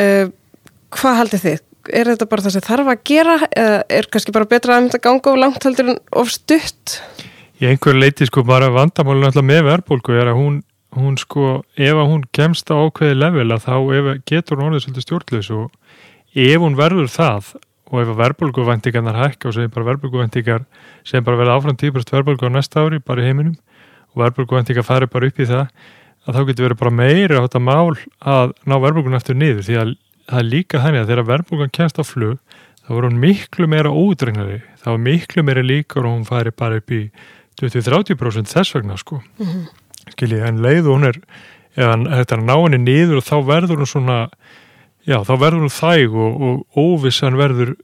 Uh, 0.00 0.30
hvað 0.96 1.18
haldir 1.18 1.42
þið? 1.42 1.60
Er 2.00 2.08
þetta 2.08 2.28
bara 2.30 2.46
það 2.46 2.54
sem 2.54 2.64
þarf 2.64 2.88
að 2.94 3.02
gera 3.10 3.34
eða 3.50 3.82
er 3.98 4.08
kannski 4.14 4.34
bara 4.38 4.48
betra 4.54 4.78
að 4.78 4.88
að 4.96 5.04
ganga 5.10 5.34
of 5.34 5.38
langt 5.42 5.68
heldur 5.68 5.92
en 5.92 6.00
of 6.22 6.32
stutt? 6.32 6.96
Í 7.60 7.68
einhverju 7.68 8.00
leiti 8.00 8.30
sko 8.30 8.46
bara 8.48 8.72
vandamálun 8.72 9.28
alltaf 9.28 9.44
með 9.44 9.62
verðbólku 9.68 10.16
er 10.16 10.32
að 10.32 10.40
hún, 10.40 10.58
hún 10.96 11.20
sko 11.20 11.58
ef 11.76 12.00
hún 12.00 12.24
kemst 12.32 12.72
á 12.72 12.80
ákveði 12.80 13.20
level 13.20 13.50
að 13.52 13.68
þá 13.68 13.76
getur 14.24 14.56
hún 14.56 14.70
orðið 14.70 14.86
svolítið 14.86 15.08
stjórnleis 15.10 15.52
og 15.52 15.68
ef 16.48 16.64
hún 16.64 16.80
verður 16.80 17.12
það 17.12 17.52
og 17.94 18.02
ef 18.02 18.12
að 18.12 18.20
verbulguvæntingarnar 18.22 19.20
hækka 19.22 19.48
og 19.48 19.54
segjum 19.56 19.74
bara 19.74 19.88
verbulguvæntingar 19.92 20.64
segjum 21.06 21.26
bara 21.28 21.40
verða 21.40 21.58
áfram 21.58 21.78
10% 21.78 22.16
verbulgu 22.16 22.50
á 22.50 22.52
næsta 22.52 22.82
ári 22.82 22.98
bara 22.98 23.22
í 23.22 23.28
heiminum 23.30 23.54
og 24.14 24.24
verbulguvæntingar 24.24 24.86
fari 24.86 25.06
bara 25.06 25.30
upp 25.30 25.38
í 25.38 25.46
það 25.46 25.68
að 26.24 26.38
þá 26.38 26.40
getur 26.48 26.66
verið 26.68 26.80
bara 26.80 26.94
meira 26.98 27.40
á 27.40 27.44
þetta 27.44 27.62
mál 27.62 27.94
að 28.24 28.52
ná 28.64 28.76
verbulgun 28.80 29.18
eftir 29.18 29.36
niður. 29.38 29.64
Því 29.66 29.78
að 29.80 29.94
það 30.24 30.40
er 30.40 30.50
líka 30.50 30.82
þannig 30.82 31.02
að 31.02 31.10
þegar 31.12 31.28
verbulgan 31.30 31.74
kemst 31.78 32.00
á 32.00 32.04
flug 32.06 32.60
þá 32.84 32.92
voru 32.92 33.10
hún 33.10 33.20
miklu 33.20 33.68
meira 33.70 33.92
ódregnari 33.92 34.60
þá 34.82 34.88
er 34.94 35.02
miklu 35.04 35.44
meira 35.44 35.64
líkar 35.64 36.04
og 36.04 36.16
hún 36.16 36.28
fari 36.28 36.52
bara 36.56 36.80
upp 36.80 36.94
í 36.94 37.02
20-30% 37.60 38.50
þess 38.50 38.74
vegna 38.74 38.96
sko. 38.98 39.20
Mm 39.38 39.46
-hmm. 39.46 39.66
skiljið 40.16 40.46
en 40.48 40.62
leið 40.64 40.88
og 40.88 40.96
hún 40.98 41.08
er 41.12 41.20
ef 41.74 41.84
þetta 41.84 42.34
er 42.34 42.40
að 42.40 42.48
ná 42.48 42.56
henni 42.56 42.78
niður 42.78 43.20
og 43.20 43.28
þá 43.28 43.36
verður 43.46 43.82
hún 43.82 43.90
svona 43.90 44.18
Já, 45.04 45.18
þá 45.20 45.34
verður 45.36 45.66
hún 45.66 45.74
þæg 45.74 46.14
og, 46.16 46.44
og 46.48 46.80
óvissan 46.80 47.36
verður 47.36 47.74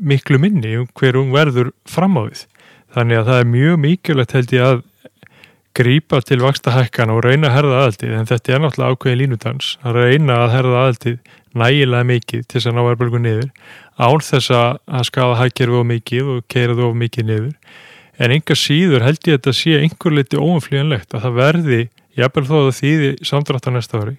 miklu 0.00 0.38
minni 0.40 0.76
um 0.78 0.86
hver 0.96 1.18
hún 1.18 1.34
verður 1.34 1.72
fram 1.88 2.16
á 2.16 2.22
því. 2.28 2.46
Þannig 2.94 3.20
að 3.20 3.28
það 3.30 3.40
er 3.40 3.50
mjög 3.50 3.82
mikilvægt 3.84 4.36
held 4.36 4.54
ég 4.54 4.66
að 4.66 4.80
grýpa 5.80 6.18
til 6.26 6.40
vakstahækkan 6.42 7.12
og 7.14 7.22
reyna 7.24 7.50
að 7.50 7.54
herða 7.56 7.76
aðaldið, 7.80 8.14
en 8.18 8.26
þetta 8.28 8.54
er 8.54 8.62
náttúrulega 8.64 8.96
ákveðin 8.96 9.20
línutans, 9.20 9.68
að 9.86 9.98
reyna 10.00 10.38
að 10.44 10.54
herða 10.56 10.80
aðaldið 10.80 11.36
nægilega 11.60 12.08
mikið 12.10 12.42
til 12.46 12.56
þess 12.56 12.70
að 12.70 12.76
ná 12.76 12.82
verðbölgu 12.88 13.20
niður, 13.22 13.48
án 14.00 14.24
þess 14.26 14.52
að 14.56 15.06
skafa 15.06 15.38
hækkerfi 15.38 15.78
of 15.78 15.86
mikið 15.90 16.32
og 16.34 16.42
keira 16.50 16.76
þú 16.78 16.88
of 16.88 16.98
mikið 16.98 17.28
niður. 17.30 17.54
En 18.20 18.34
enga 18.34 18.56
síður 18.58 19.06
held 19.06 19.22
ég 19.24 19.38
að 19.38 19.38
þetta 19.38 19.56
sé 19.56 19.78
einhver 19.78 20.16
liti 20.16 20.40
óumflíjanlegt 20.40 21.14
að 21.14 21.26
það 21.26 21.38
verði, 21.38 21.80
jafnvel 22.18 22.46
þó 22.50 22.56
að 22.60 22.74
þýði 22.80 23.12
samdráttar 23.30 23.76
næsta 23.76 24.02
ári, 24.02 24.16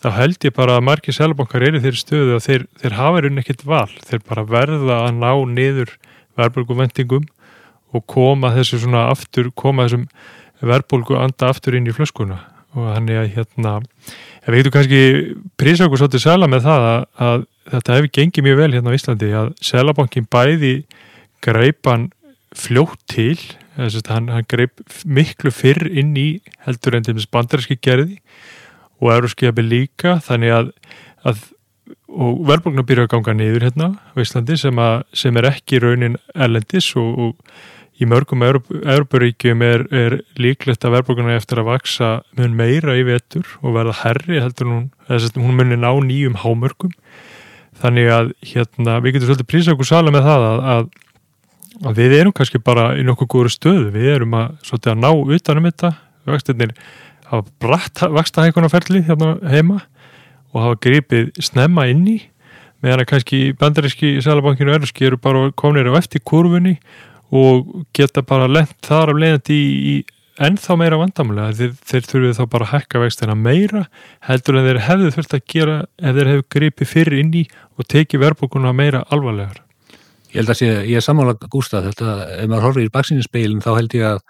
þá 0.00 0.08
held 0.16 0.46
ég 0.46 0.54
bara 0.56 0.78
að 0.78 0.86
margir 0.88 1.16
selbankar 1.16 1.64
eru 1.66 1.80
þeirri 1.82 2.00
stöðu 2.00 2.36
að 2.36 2.46
þeir, 2.46 2.66
þeir 2.80 2.96
hafa 2.96 3.20
einhvern 3.20 3.42
ekkert 3.42 3.66
val, 3.68 3.90
þeir 4.08 4.22
bara 4.28 4.46
verða 4.48 5.00
að 5.06 5.18
ná 5.20 5.32
niður 5.52 5.92
verðbólguvendingum 6.40 7.26
og 7.90 8.06
koma 8.08 8.52
þessu 8.54 8.80
svona 8.84 9.08
aftur, 9.10 9.50
koma 9.52 9.86
þessum 9.86 10.06
verðbólgu 10.64 11.18
anda 11.18 11.50
aftur 11.50 11.76
inn 11.76 11.88
í 11.88 11.94
flöskuna. 11.96 12.38
Og 12.76 12.86
hann 12.86 13.08
er 13.10 13.24
að 13.24 13.32
hérna 13.34 13.78
ef 13.80 14.52
við 14.52 14.60
getum 14.60 14.74
kannski 14.76 15.00
prísa 15.58 15.88
okkur 15.88 16.04
svolítið 16.04 16.22
sela 16.22 16.48
með 16.48 16.68
það 16.68 16.86
að, 16.86 17.00
að 17.26 17.46
þetta 17.74 17.96
hefur 17.96 18.12
gengið 18.18 18.46
mjög 18.46 18.60
vel 18.60 18.70
hérna 18.76 18.94
á 18.94 18.96
Íslandi 18.96 19.32
að 19.36 19.50
selabankin 19.64 20.28
bæði 20.30 20.74
greipan 21.44 22.08
fljótt 22.56 23.02
til 23.10 23.36
þess 23.76 24.00
að 24.00 24.12
hann, 24.14 24.30
hann 24.32 24.48
greip 24.50 24.80
miklu 25.04 25.52
fyrr 25.54 25.88
inn 25.88 26.14
í 26.18 26.28
heldur 26.66 26.96
enn 26.96 27.06
til 27.06 27.16
þess 27.18 27.30
bandarinski 27.32 27.78
gerði 27.82 28.20
og 29.00 29.14
euróskiabi 29.14 29.64
líka 29.64 30.18
þannig 30.24 30.54
að, 30.56 30.70
að 31.24 31.48
og 32.10 32.40
verðbólgna 32.48 32.84
byrja 32.86 33.06
að 33.06 33.12
ganga 33.14 33.34
niður 33.38 33.66
hérna 33.68 33.90
á 33.94 34.16
Íslandi 34.18 34.56
sem, 34.58 34.78
að, 34.82 35.04
sem 35.16 35.36
er 35.38 35.46
ekki 35.52 35.78
raunin 35.82 36.16
erlendis 36.34 36.88
og, 36.98 37.20
og 37.26 38.00
í 38.00 38.08
mörgum 38.08 38.42
Európaríkjum 38.46 39.62
er, 39.64 39.84
er 39.92 40.16
líklegt 40.40 40.84
að 40.86 40.96
verðbólgna 40.96 41.36
eftir 41.36 41.60
að 41.60 41.68
vaksa 41.68 42.10
mun 42.38 42.56
meira 42.56 42.96
í 42.96 43.04
vetur 43.06 43.46
og 43.60 43.76
verða 43.76 43.98
herri 44.04 44.40
heldur 44.40 44.70
hún, 44.72 44.86
þess 45.08 45.34
að 45.34 45.42
hún 45.44 45.58
munir 45.58 45.80
ná 45.80 45.90
nýjum 46.06 46.38
hámörgum 46.40 46.94
þannig 47.80 48.10
að 48.14 48.32
hérna 48.52 48.98
við 49.04 49.16
getum 49.16 49.30
svolítið 49.30 49.50
prísa 49.52 49.74
okkur 49.76 49.90
sala 49.90 50.14
með 50.14 50.26
það 50.28 50.46
að, 50.48 50.64
að, 50.72 50.88
að 51.90 52.00
við 52.00 52.16
erum 52.18 52.36
kannski 52.36 52.62
bara 52.64 52.90
í 52.96 53.04
nokkuð 53.06 53.30
góður 53.34 53.54
stöðu, 53.54 53.86
við 53.94 54.10
erum 54.16 54.36
að, 54.40 54.72
að 54.80 54.98
ná 55.04 55.10
utanum 55.12 55.68
þetta, 55.68 55.94
vextinnir 56.28 56.74
hafa 57.30 57.46
bratt 57.62 58.02
vakstahækunarferli 58.18 59.04
hérna 59.06 59.36
heima 59.50 59.80
og 60.50 60.62
hafa 60.64 60.80
gripið 60.86 61.30
snemma 61.42 61.86
inn 61.90 62.06
í 62.10 62.18
meðan 62.80 63.04
að 63.04 63.10
kannski 63.12 63.40
bandaríski 63.60 64.16
í 64.16 64.22
Sælabankinu 64.24 64.72
Erlski 64.74 65.06
eru 65.08 65.20
bara 65.20 65.50
kominir 65.52 65.90
á 65.92 66.00
eftir 66.00 66.24
kurfunni 66.26 66.78
og 67.30 67.84
geta 67.96 68.24
bara 68.26 68.48
lent 68.50 68.76
þar 68.86 69.12
af 69.12 69.20
leiðandi 69.20 69.56
í, 69.56 69.70
í 69.92 70.20
ennþá 70.40 70.76
meira 70.80 70.98
vandamulega 71.00 71.54
þeir, 71.58 71.72
þeir 71.86 72.06
þurfið 72.08 72.38
þá 72.38 72.44
bara 72.54 72.66
að 72.66 72.72
hækka 72.74 73.02
vextina 73.04 73.36
meira 73.36 73.84
heldur 74.26 74.58
en 74.58 74.68
þeir 74.68 74.84
hefðu 74.86 75.10
þurft 75.16 75.34
að 75.36 75.48
gera 75.52 75.80
ef 76.00 76.16
þeir 76.16 76.30
hefðu 76.32 76.46
gripið 76.56 76.92
fyrir 76.94 77.18
inn 77.20 77.34
í 77.36 77.44
og 77.76 77.88
tekið 77.90 78.24
verðbókuna 78.24 78.72
meira 78.76 79.04
alvarlegar. 79.12 79.60
Ég 80.30 80.40
held 80.40 80.52
að 80.54 80.60
sé, 80.60 80.70
ég 80.86 81.00
er 81.00 81.04
sammála 81.04 81.34
Gústaf 81.50 81.84
þetta, 81.88 82.14
ef 82.38 82.48
maður 82.48 82.68
horfir 82.68 82.86
í 82.86 82.92
baksinninspeilin 82.94 83.62
þá 83.64 83.70
held 83.74 83.96
ég 83.98 84.06
að, 84.14 84.20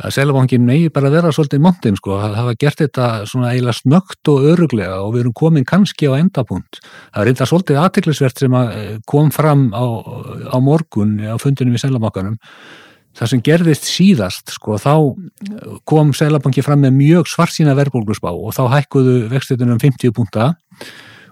að 0.00 0.14
Sælabankin 0.16 0.64
megi 0.64 0.90
bara 0.92 1.12
vera 1.12 1.30
svolítið 1.34 1.62
montin 1.64 1.96
sko, 1.98 2.16
að 2.18 2.36
hafa 2.38 2.56
gert 2.60 2.82
þetta 2.82 3.08
svona 3.28 3.52
eiginlega 3.52 3.78
snögt 3.78 4.30
og 4.32 4.46
öruglega 4.52 5.00
og 5.04 5.14
við 5.14 5.24
erum 5.24 5.36
komin 5.36 5.66
kannski 5.68 6.08
á 6.08 6.16
endapunkt. 6.16 6.80
Það 7.12 7.22
er 7.22 7.28
reynda 7.30 7.48
svolítið 7.50 7.80
aðtiklisvert 7.82 8.44
sem 8.44 8.56
að 8.56 8.76
eh, 8.76 8.94
kom 9.10 9.32
fram 9.34 9.68
á, 9.76 9.84
á 10.52 10.56
morgun 10.62 11.18
á 11.20 11.36
fundinum 11.42 11.76
í 11.76 11.82
Sælabankanum 11.82 12.38
það 13.18 13.32
sem 13.32 13.42
gerðist 13.44 13.88
síðast 13.90 14.54
sko, 14.54 14.78
þá 14.80 14.94
kom 15.88 16.12
Sælabanki 16.16 16.62
fram 16.64 16.84
með 16.84 16.96
mjög 16.98 17.30
svarsýna 17.30 17.74
verðbólgusbá 17.78 18.30
og 18.30 18.54
þá 18.56 18.62
hækkuðu 18.76 19.16
vextitunum 19.32 19.80
50 19.82 20.14
punta 20.16 20.52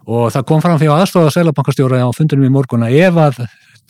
og 0.09 0.33
það 0.35 0.47
kom 0.49 0.65
fram 0.65 0.81
fyrir 0.81 0.97
aðstofa 0.97 1.33
Sælabankastjóra 1.35 2.03
á 2.03 2.11
fundinum 2.17 2.49
í 2.49 2.53
morgun 2.53 2.87
að 2.87 2.99
ef 2.99 3.23
að 3.23 3.41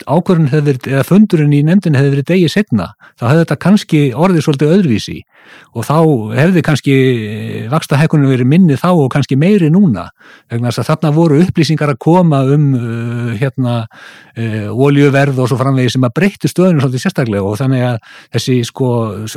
ákvörðun 0.07 0.51
hefði 0.53 0.73
verið, 0.73 0.89
eða 0.93 1.07
fundurinn 1.09 1.55
í 1.57 1.63
nefndin 1.67 1.97
hefði 1.99 2.13
verið 2.15 2.29
degið 2.31 2.53
setna, 2.53 2.93
þá 3.19 3.25
hefði 3.31 3.43
þetta 3.45 3.59
kannski 3.65 4.03
orðið 4.15 4.45
svolítið 4.47 4.75
öðruvísi. 4.77 5.17
Og 5.73 5.87
þá 5.89 5.97
hefði 6.37 6.63
kannski 6.67 6.95
vaksta 7.73 7.97
hækkunum 7.97 8.29
verið 8.29 8.51
minni 8.51 8.77
þá 8.77 8.91
og 8.91 9.07
kannski 9.15 9.39
meiri 9.41 9.71
núna 9.73 10.11
vegna 10.51 10.69
þess 10.69 10.83
að 10.83 10.89
þarna 10.91 11.13
voru 11.17 11.39
upplýsingar 11.41 11.93
að 11.95 12.01
koma 12.05 12.43
um 12.53 12.67
uh, 12.77 13.31
hérna 13.39 13.77
uh, 13.87 14.69
oljuverð 14.75 15.41
og 15.41 15.49
svo 15.49 15.57
framvegi 15.61 15.95
sem 15.95 16.05
að 16.05 16.15
breytti 16.19 16.51
stöðunum 16.53 16.83
svolítið 16.85 17.05
sérstaklega. 17.07 17.45
Og 17.49 17.57
þannig 17.63 17.87
að 17.89 17.99
þessi 18.37 18.59
sko 18.69 18.91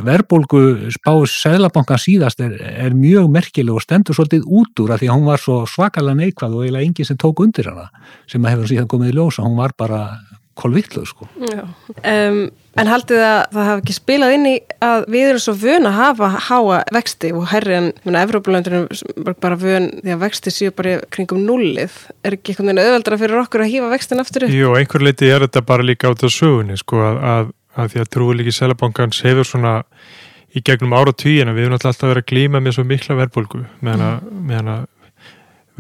verbolgu 0.03 0.91
spás 0.97 1.37
Sæðlabankan 1.41 2.01
síðast 2.01 2.43
er, 2.43 2.57
er 2.59 2.97
mjög 2.97 3.31
merkileg 3.31 3.79
og 3.79 3.85
stendur 3.85 4.17
svolítið 4.17 4.49
út 4.51 4.83
úr 4.83 4.95
að 4.95 5.05
því 5.05 5.11
að 5.11 5.17
hún 5.17 5.31
var 5.31 5.41
svo 5.41 5.61
svakalega 5.69 6.19
neikvað 6.19 6.57
og 6.57 6.65
eiginlega 6.65 6.89
enginn 6.89 7.07
sem 7.07 7.19
tók 7.21 7.41
undir 7.43 7.71
hana 7.71 7.87
sem 8.29 8.43
að 8.43 8.55
hefur 8.55 8.71
síðan 8.71 8.91
komið 8.91 9.13
í 9.13 9.17
ljósa, 9.17 9.45
hún 9.45 9.57
var 9.59 9.75
bara 9.79 10.01
kolvittlu 10.59 11.03
sko. 11.07 11.27
Um, 12.03 12.39
en 12.79 12.89
haldið 12.89 13.21
að 13.23 13.39
það 13.53 13.67
hafi 13.67 13.81
ekki 13.81 13.95
spilað 13.95 14.33
inn 14.35 14.47
í 14.49 14.53
að 14.83 15.05
við 15.11 15.29
erum 15.29 15.43
svo 15.43 15.55
vön 15.59 15.87
að 15.89 15.97
hafa 15.97 16.29
háa 16.47 16.79
vexti 16.95 17.31
og 17.35 17.47
herri 17.51 17.77
en 17.79 18.19
Evrópulöndunum 18.21 18.87
bara 19.43 19.59
vön 19.59 19.89
því 20.01 20.15
að 20.15 20.23
vexti 20.25 20.53
séu 20.53 20.75
bara 20.75 20.99
kringum 21.13 21.43
nullið. 21.47 21.95
Er 22.27 22.37
ekki 22.37 22.53
einhvern 22.53 22.71
veginn 22.71 22.83
auðveldra 22.85 23.21
fyrir 23.23 23.43
okkur 23.43 23.65
að 23.65 23.73
hýfa 23.75 23.91
vextin 23.95 24.23
aftur 24.23 24.47
upp? 24.47 24.55
Jú, 24.55 24.75
einhver 24.79 25.07
leiti 25.07 25.31
er 25.31 25.47
þetta 25.47 25.65
bara 25.73 25.87
líka 25.87 26.11
át 26.11 26.23
á 26.23 26.29
sögunni 26.31 26.79
sko 26.79 27.03
að, 27.07 27.21
að, 27.33 27.53
að 27.75 27.93
því 27.93 28.03
að 28.03 28.11
trúið 28.15 28.41
líki 28.41 28.55
Sælabankans 28.59 29.23
hefur 29.27 29.47
svona 29.47 29.75
í 30.51 30.63
gegnum 30.67 30.95
ára 30.95 31.13
tíina 31.15 31.55
við 31.55 31.69
erum 31.69 31.79
alltaf 31.79 32.03
verið 32.03 32.25
að 32.25 32.31
glíma 32.33 32.59
með 32.59 32.75
svo 32.75 32.87
mikla 32.87 33.15
verðbólgu 33.21 33.63
meðan 33.79 34.73
að 34.75 34.87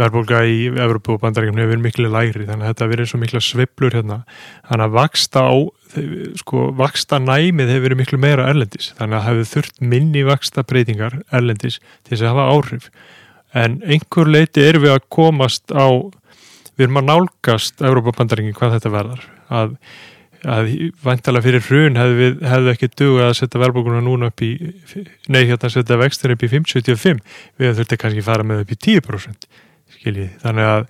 verðbólga 0.01 0.41
í 0.49 0.57
Evropu 0.71 1.15
og 1.15 1.21
bandarækjum 1.23 1.61
hefur 1.61 1.71
verið 1.71 1.85
miklu 1.85 2.11
lægri 2.11 2.47
þannig 2.49 2.65
að 2.65 2.73
þetta 2.73 2.89
verið 2.91 3.05
eins 3.05 3.15
og 3.15 3.23
mikla 3.23 3.43
sveplur 3.45 3.97
hérna. 3.97 4.19
Þannig 4.69 4.87
að 4.87 4.97
vaksta 4.97 5.45
á 5.47 5.55
sko 6.39 6.67
vaksta 6.79 7.19
næmið 7.21 7.73
hefur 7.73 7.87
verið 7.87 8.01
miklu 8.01 8.21
meira 8.21 8.47
erlendis 8.51 8.93
þannig 8.99 9.19
að 9.19 9.27
hefur 9.29 9.49
þurft 9.55 9.81
minni 9.93 10.23
vaksta 10.27 10.63
breytingar 10.67 11.19
erlendis 11.31 11.81
til 11.81 12.15
þess 12.15 12.25
að 12.25 12.33
hafa 12.33 12.47
áhrif. 12.55 12.89
En 13.51 13.81
einhver 13.83 14.31
leiti 14.31 14.63
er 14.63 14.79
við 14.79 14.95
að 14.95 15.05
komast 15.11 15.73
á 15.75 15.87
við 16.77 16.87
erum 16.87 17.01
að 17.01 17.09
nálgast 17.09 17.83
Evropu 17.83 18.11
og 18.11 18.17
bandarækjum 18.17 18.57
hvað 18.57 18.77
þetta 18.77 18.93
verðar 18.93 19.25
að, 19.51 19.73
að 20.55 20.71
vantala 21.03 21.41
fyrir 21.43 21.65
hrun 21.67 21.99
hefðu 21.99 22.29
hefðu 22.47 22.71
ekki 22.73 22.91
dugað 22.95 23.27
að 23.27 23.35
setja 23.41 23.61
verðbólguna 23.61 24.03
núna 24.05 24.31
upp 24.31 24.45
í 24.45 24.53
nei 25.31 25.43
hérna 25.49 25.71
setja 25.73 25.99
vextur 26.01 26.33
upp 26.35 26.45
í 26.47 26.51
5,75 26.55 27.19
við 27.61 27.75
þurftum 27.81 28.01
kannski 28.05 28.25
fara 28.25 28.47
með 28.47 28.63
upp 28.63 28.73
í 28.73 28.79
10% 28.87 29.51
skiljið, 30.01 30.31
þannig 30.41 30.69
að 30.71 30.85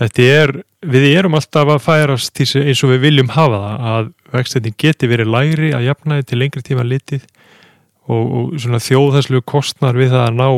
þetta 0.00 0.28
er, 0.34 0.52
við 0.94 1.06
erum 1.12 1.36
alltaf 1.38 1.70
að 1.74 1.82
færast 1.84 2.40
eins 2.40 2.82
og 2.84 2.94
við 2.94 3.04
viljum 3.04 3.32
hafa 3.34 3.60
það 3.64 3.90
að 3.92 4.08
vextending 4.34 4.78
geti 4.80 5.10
verið 5.10 5.30
læri 5.30 5.70
að 5.76 5.86
jafnaði 5.88 6.26
til 6.28 6.40
lengri 6.40 6.64
tíma 6.66 6.86
litið 6.86 7.22
og, 8.08 8.24
og 8.24 8.56
svona 8.60 8.82
þjóðhæslu 8.82 9.44
kostnar 9.46 9.98
við 9.98 10.14
það 10.16 10.26
að 10.26 10.40
ná 10.40 10.48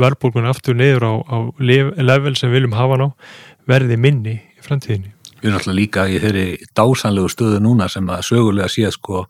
verðbólkunni 0.00 0.50
aftur 0.50 0.76
neyður 0.78 1.06
á, 1.06 1.12
á 1.28 1.36
level 1.60 2.34
sem 2.36 2.50
við 2.50 2.60
viljum 2.60 2.76
hafa 2.78 3.00
ná 3.00 3.08
verði 3.68 3.98
minni 4.00 4.36
í 4.40 4.64
framtíðinni. 4.64 5.12
Við 5.40 5.48
erum 5.48 5.60
alltaf 5.60 5.76
líka 5.76 6.06
í 6.08 6.18
þeirri 6.20 6.46
dásanlegu 6.76 7.30
stöðu 7.32 7.60
núna 7.64 7.88
sem 7.92 8.08
að 8.12 8.26
sögulega 8.28 8.68
sé 8.72 8.90
sko 8.92 9.24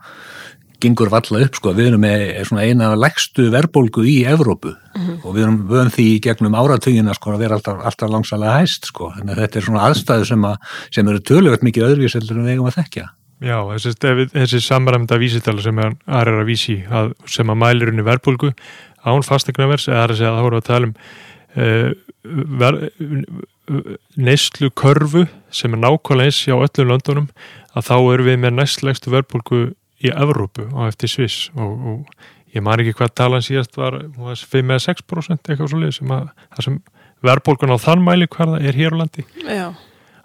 gengur 0.82 1.10
valla 1.12 1.42
upp 1.44 1.58
sko, 1.58 1.72
við 1.76 1.90
erum 1.90 2.04
með 2.04 2.64
eina 2.64 2.90
legstu 2.98 3.48
verðbólgu 3.52 4.04
í 4.08 4.16
Evrópu 4.30 4.72
mm 4.72 5.00
-hmm. 5.00 5.20
og 5.24 5.36
við 5.36 5.44
erum 5.44 5.60
vöðum 5.70 5.94
því 5.94 6.08
gegnum 6.26 6.58
áratugina 6.58 7.14
sko 7.14 7.32
að 7.34 7.42
vera 7.44 7.58
alltaf, 7.58 7.80
alltaf 7.84 8.10
langsalega 8.10 8.58
hæst 8.58 8.90
sko, 8.90 9.12
en 9.20 9.28
þetta 9.28 9.58
er 9.58 9.64
svona 9.64 9.86
aðstæðu 9.88 10.26
sem, 10.26 10.44
að, 10.44 10.56
sem 10.90 11.08
eru 11.08 11.20
töluvert 11.20 11.62
mikið 11.62 11.86
öðruvíseldur 11.88 12.36
en 12.36 12.44
við 12.44 12.52
eigum 12.56 12.70
að 12.70 12.78
þekkja. 12.80 13.08
Já, 13.40 13.56
þessi, 13.72 14.28
þessi 14.34 14.60
samræmda 14.60 15.16
vísitala 15.16 15.62
sem 15.62 15.78
er 15.78 15.94
aðra 16.06 16.42
að 16.42 16.50
vísi 16.50 16.84
að, 16.90 17.14
sem 17.24 17.48
að 17.48 17.60
mælir 17.62 17.88
unni 17.88 18.04
verðbólgu 18.04 18.52
án 19.00 19.24
fastegnavers 19.24 19.88
eða 19.88 20.04
að 20.04 20.16
segja 20.18 20.30
að 20.30 20.36
það 20.36 20.46
voru 20.46 20.60
að 20.60 20.68
tala 20.68 20.90
um 20.90 20.94
uh, 21.56 21.90
ver, 22.60 22.76
neyslu 24.20 24.70
körfu 24.76 25.24
sem 25.54 25.72
er 25.72 25.80
nákvæmlega 25.80 26.28
eins 26.28 26.40
á 26.52 26.56
öllum 26.58 26.90
löndunum 26.90 27.28
að 27.76 27.86
þá 27.86 27.96
eru 27.98 28.26
við 28.26 28.40
með 28.42 28.56
næstlegstu 28.58 29.12
verðbólgu 29.14 29.60
í 30.00 30.12
Evrópu 30.12 30.66
á 30.72 30.88
eftir 30.88 31.12
Sviss 31.12 31.50
og, 31.56 31.72
og 31.92 32.54
ég 32.54 32.64
man 32.64 32.82
ekki 32.82 32.96
hvað 32.98 33.14
talan 33.20 33.44
síðast 33.44 33.76
var 33.78 34.00
5-6% 34.16 35.52
eitthvað 35.52 35.72
svolítið 35.72 35.96
sem 36.00 36.14
að 36.14 36.30
það 36.56 36.66
sem 36.66 36.78
verðbólgun 37.26 37.74
á 37.76 37.78
þann 37.80 38.04
mæli 38.04 38.28
hverða 38.30 38.60
er 38.64 38.78
hér 38.78 38.96
á 38.96 39.00
landi. 39.02 39.26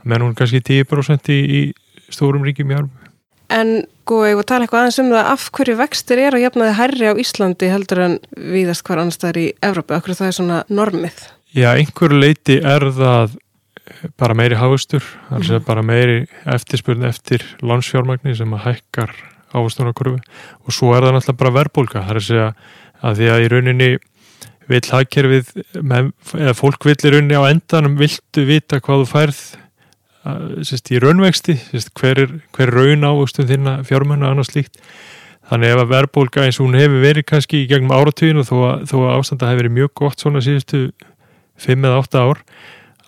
Menn 0.06 0.24
hún 0.24 0.38
kannski 0.38 0.62
10% 0.64 1.32
í, 1.34 1.40
í 1.44 2.14
stórum 2.14 2.46
ríkjum 2.46 2.72
í 2.72 2.78
Evrópu. 2.78 3.12
En 3.54 3.72
góði, 4.10 4.32
ég 4.32 4.40
var 4.40 4.46
að 4.46 4.50
tala 4.50 4.66
eitthvað 4.66 4.84
aðeins 4.84 5.00
um 5.04 5.12
það 5.14 5.32
af 5.36 5.48
hverju 5.54 5.78
vextir 5.78 6.22
er 6.24 6.38
að 6.38 6.46
jafnaði 6.48 6.78
herri 6.80 7.10
á 7.14 7.22
Íslandi 7.22 7.70
heldur 7.70 8.02
en 8.08 8.16
viðast 8.34 8.86
hver 8.88 9.02
annars 9.02 9.20
það 9.22 9.32
er 9.32 9.42
í 9.42 9.48
Evrópu, 9.70 10.00
hverju 10.00 10.18
það 10.18 10.32
er 10.32 10.38
svona 10.40 10.62
normið? 10.72 11.20
Já, 11.56 11.70
einhverju 11.76 12.22
leiti 12.24 12.58
er 12.66 12.88
það 12.96 13.38
bara 14.18 14.38
meiri 14.38 14.58
hafustur, 14.58 15.06
mm 15.30 15.62
bara 15.68 15.86
meiri 15.86 16.26
eftirspurn 16.50 17.06
eftir 17.06 17.46
landsfjármagni 17.62 18.34
sem 18.38 18.54
að 18.58 18.66
hækkar 18.66 19.14
ávastunarkurfu 19.56 20.20
og 20.20 20.76
svo 20.76 20.92
er 20.96 21.06
það 21.06 21.18
náttúrulega 21.18 21.42
bara 21.44 21.56
verbulga 21.60 22.04
það 22.04 22.14
er 22.14 22.22
að 22.22 22.28
segja 22.30 22.50
að 23.06 23.20
því 23.20 23.32
að 23.32 23.44
í 23.44 23.50
rauninni 23.54 23.90
vill 24.72 24.86
hagkerfið 24.90 25.52
eða 25.78 26.56
fólk 26.58 26.88
vill 26.90 26.98
í 26.98 27.14
rauninni 27.14 27.38
á 27.38 27.44
endanum 27.50 27.98
viltu 28.00 28.46
vita 28.48 28.82
hvað 28.82 29.04
þú 29.04 29.10
færð 29.12 29.42
sérst, 30.66 30.90
í 30.90 31.02
raunvexti 31.02 31.58
sérst, 31.60 31.92
hver 32.00 32.24
er 32.24 32.32
hver 32.56 32.74
raun 32.74 33.06
ávastum 33.06 33.48
þinna 33.50 33.78
fjármennu 33.86 34.26
og 34.26 34.36
annars 34.36 34.56
líkt 34.56 34.80
þannig 35.52 35.76
ef 35.76 35.82
að 35.84 35.92
verbulga 35.92 36.46
eins 36.46 36.60
og 36.60 36.66
hún 36.68 36.80
hefur 36.80 37.04
verið 37.04 37.28
kannski 37.30 37.62
í 37.62 37.68
gegnum 37.70 37.94
áratuginu 37.94 38.46
þó 38.48 38.56
að, 38.72 38.88
þó 38.90 38.96
að 39.04 39.12
ástanda 39.20 39.52
hefur 39.52 39.62
verið 39.62 39.76
mjög 39.78 39.92
gott 40.02 40.24
svona 40.24 40.42
síðustu 40.42 40.88
5 41.62 41.86
eða 41.86 42.02
8 42.02 42.24
ár 42.26 42.42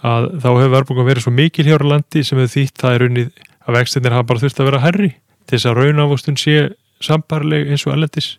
að 0.07 0.27
þá 0.43 0.49
hefur 0.51 0.73
verbulga 0.75 1.07
verið 1.07 1.25
svo 1.25 1.33
mikil 1.33 1.65
hér 1.65 1.81
á 1.81 1.91
landi 1.95 2.23
sem 2.23 2.37
hefur 2.37 2.53
þýtt 2.53 2.83
það 2.83 2.93
er 2.93 3.03
raunnið 3.05 3.31
að 3.67 3.79
vextinir 3.79 4.15
hafa 4.15 4.29
bara 4.29 4.43
þurft 4.43 4.61
að 4.61 4.69
vera 4.69 4.83
herri 4.85 5.09
til 5.47 5.57
þess 5.57 5.69
að 5.71 5.79
raunávostun 5.81 6.39
sé 6.39 6.57
sambarleg 7.03 7.71
eins 7.71 7.85
og 7.87 7.95
ellendis 7.95 8.35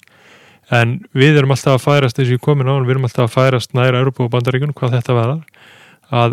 en 0.75 0.99
við 1.17 1.41
erum 1.41 1.55
alltaf 1.55 1.79
að 1.79 1.85
færast 1.87 2.19
eins 2.19 2.31
og 2.31 2.37
ég 2.37 2.45
komin 2.45 2.69
á 2.69 2.77
við 2.77 2.95
erum 2.97 3.09
alltaf 3.09 3.29
að 3.29 3.37
færast 3.37 3.77
næra 3.77 4.03
Európa 4.03 4.27
og 4.27 4.33
Bandaríkun 4.35 4.75
hvað 4.77 4.99
þetta 4.99 5.17
var 5.17 5.35
að, 5.35 5.45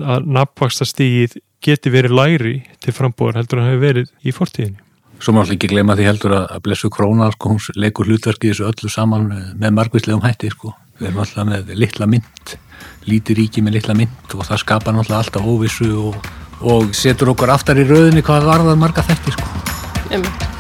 að 0.03 0.31
nafnvaksta 0.37 0.87
stíð 0.87 1.37
geti 1.63 1.91
verið 1.93 2.17
læri 2.17 2.55
til 2.83 2.95
frambúar 2.95 3.37
heldur 3.39 3.61
að 3.61 3.67
það 3.67 3.75
hefur 3.75 3.85
verið 3.85 4.11
í 4.23 4.35
fortíðinni 4.35 4.81
Svo 5.15 5.31
má 5.31 5.41
alltaf 5.41 5.55
ekki 5.55 5.69
glema 5.71 5.95
því 5.95 6.07
heldur 6.09 6.33
að 6.35 6.57
blessu 6.65 6.89
krónar 6.91 7.31
sko, 7.37 7.53
hún 7.53 7.79
leikur 7.79 8.09
hlutverki 8.09 8.51
þessu 8.51 8.65
öllu 8.67 8.91
saman 8.91 9.29
með 9.55 9.77
margvíslegum 9.77 10.25
hætti 10.25 10.51
sko. 10.51 10.73
við 10.99 11.07
erum 11.09 11.21
alltaf 11.23 11.47
með 11.47 11.71
litla 11.79 12.07
mynd 12.07 12.57
líti 13.09 13.37
ríki 13.37 13.63
með 13.63 13.79
litla 13.79 13.95
mynd 13.97 14.35
og 14.35 14.43
það 14.47 14.63
skapar 14.63 14.99
alltaf 14.99 15.39
óvissu 15.45 15.91
og, 16.09 16.19
og 16.61 16.91
setur 16.95 17.31
okkur 17.35 17.53
aftar 17.55 17.79
í 17.79 17.87
rauðinni 17.87 18.25
hvað 18.25 18.49
varðar 18.51 18.83
marga 18.83 19.05
þætti 19.07 19.37
sko. 19.37 20.53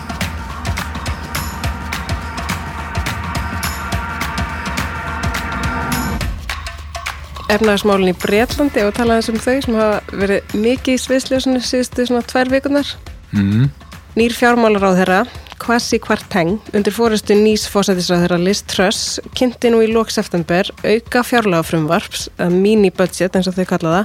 Efnaðarsmálinn 7.53 8.13
í 8.13 8.17
Breitlandi 8.19 8.83
og 8.85 8.93
talaði 8.97 9.33
um 9.33 9.41
þau 9.41 9.55
sem 9.65 9.79
hafa 9.79 10.19
verið 10.21 10.55
mikið 10.57 10.95
í 10.97 11.01
sviðsljósinu 11.03 11.63
síðustu 11.63 12.07
svona 12.09 12.25
tvær 12.29 12.51
vikunar 12.53 12.93
mm. 13.35 13.67
Nýr 14.15 14.35
fjármálaráð 14.35 15.01
þeirra 15.01 15.19
Kwasi 15.61 15.99
Kwarteng 16.03 16.57
undir 16.75 16.93
fórustu 16.95 17.35
nýs 17.37 17.67
fósætisráð 17.71 18.25
þeirra 18.25 18.41
Liz 18.41 18.63
Truss 18.67 19.21
kynnti 19.37 19.71
nú 19.71 19.83
í 19.85 19.91
lók 19.91 20.11
september 20.13 20.67
auka 20.83 21.23
fjárlagafrumvarps 21.27 22.27
mini-budget 22.51 23.37
eins 23.37 23.49
og 23.51 23.57
þau 23.59 23.69
kallaða 23.75 24.03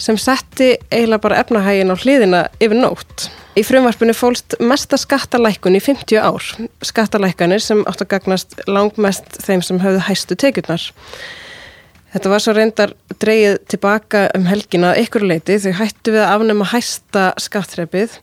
sem 0.00 0.16
setti 0.18 0.72
eiginlega 0.90 1.22
bara 1.22 1.38
efnahægin 1.42 1.92
á 1.92 1.96
hliðina 1.96 2.40
yfir 2.62 2.78
nótt. 2.80 3.28
Í 3.52 3.62
frumvarpinu 3.66 4.14
fólst 4.16 4.56
mesta 4.64 4.96
skattalækun 4.96 5.76
í 5.76 5.82
50 5.84 6.16
ár, 6.24 6.46
skattalækanir 6.80 7.60
sem 7.60 7.82
átt 7.88 8.00
að 8.00 8.14
gagnast 8.14 8.56
langmest 8.66 9.36
þeim 9.44 9.62
sem 9.64 9.80
höfðu 9.82 10.06
hæstu 10.08 10.38
tekjurnar. 10.40 10.86
Þetta 12.12 12.28
var 12.28 12.42
svo 12.44 12.52
reyndar 12.52 12.90
dreyið 13.22 13.54
tilbaka 13.72 14.26
um 14.36 14.44
helgina 14.50 14.92
ykkur 15.00 15.24
leiti 15.24 15.56
þau 15.62 15.72
hættu 15.78 16.12
við 16.12 16.24
að 16.26 16.32
afnema 16.34 16.66
hæsta 16.68 17.30
skattrepið 17.40 18.18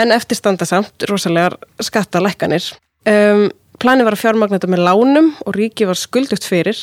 en 0.00 0.14
eftirstanda 0.14 0.64
samt 0.68 1.04
rosalega 1.10 1.58
skattalækkanir. 1.84 2.70
Um, 3.08 3.48
plani 3.82 4.06
var 4.06 4.16
að 4.16 4.22
fjármagna 4.22 4.56
þetta 4.56 4.72
með 4.72 4.84
lánum 4.86 5.28
og 5.44 5.58
ríki 5.58 5.88
var 5.88 5.98
skuldugt 6.00 6.46
fyrir. 6.48 6.80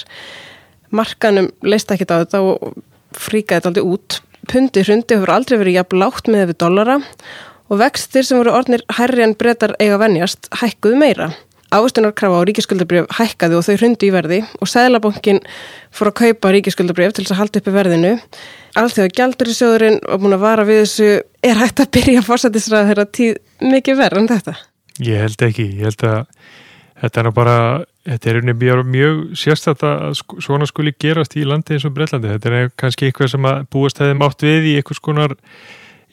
Markanum 0.93 1.49
leist 1.65 1.89
ekki 1.91 2.05
á 2.13 2.21
þetta 2.21 2.43
og 2.45 2.77
fríkaði 3.15 3.58
þetta 3.58 3.71
aldrei 3.71 3.89
út. 3.95 4.19
Pundi 4.45 4.86
hrundi 4.86 5.17
hefur 5.17 5.34
aldrei 5.34 5.58
verið 5.58 5.79
jafn 5.79 6.01
látt 6.03 6.29
með 6.29 6.51
við 6.51 6.60
dollara 6.62 6.99
og 7.65 7.81
vextir 7.81 8.25
sem 8.27 8.38
voru 8.38 8.53
orðnir 8.53 8.86
herri 8.99 9.25
en 9.25 9.34
breytar 9.34 9.73
eiga 9.81 9.97
venjast 9.97 10.51
hækkuðu 10.62 10.99
meira. 11.01 11.31
Ávestunarkrafa 11.73 12.41
á 12.41 12.47
ríkiskuldabrjöf 12.47 13.08
hækkaði 13.17 13.58
og 13.58 13.65
þau 13.65 13.75
hrundi 13.80 14.10
í 14.10 14.13
verði 14.13 14.41
og 14.62 14.69
Sæðlabankin 14.69 15.41
fór 15.95 16.12
að 16.12 16.17
kaupa 16.21 16.51
ríkiskuldabrjöf 16.54 17.15
til 17.15 17.25
þess 17.25 17.34
að 17.34 17.41
halda 17.41 17.62
uppi 17.62 17.73
verðinu. 17.73 18.12
Allþjóða 18.78 19.15
gældur 19.17 19.49
í 19.49 19.56
sjóðurinn 19.58 19.97
og 20.04 20.21
búin 20.21 20.38
að 20.38 20.45
vara 20.45 20.67
við 20.67 20.84
þessu 20.84 21.10
er 21.45 21.60
hægt 21.62 21.82
að 21.82 21.91
byrja 21.97 22.21
að 22.21 22.30
fórsættisræða 22.30 22.89
þeirra 22.91 23.08
tíð 23.17 23.34
mikið 23.73 23.99
verð 24.04 24.21
en 24.21 24.32
þetta? 24.32 24.56
Ég 25.06 25.25
held 25.25 25.45
ekki, 25.49 25.67
ég 25.80 25.89
held 25.89 26.08
að 26.08 26.21
þetta 27.01 27.21
er 27.21 27.32
bara, 27.36 27.58
þetta 28.08 28.32
er 28.32 28.41
mjög, 28.51 28.84
mjög 28.93 29.21
sérstætt 29.39 29.86
að 29.86 30.19
svona 30.43 30.67
skuli 30.69 30.93
gerast 31.01 31.36
í 31.36 31.45
landi 31.47 31.75
eins 31.75 31.88
og 31.88 31.95
Breitlandi. 31.95 32.36
Þetta 32.38 32.54
er 32.54 32.73
kannski 32.80 33.10
eitthvað 33.10 33.34
sem 33.34 33.49
að 33.49 33.65
búast 33.73 34.01
hefði 34.01 34.19
mátt 34.21 34.45
við 34.45 34.69
í 34.71 34.75
einhvers 34.80 35.04
konar, 35.04 35.36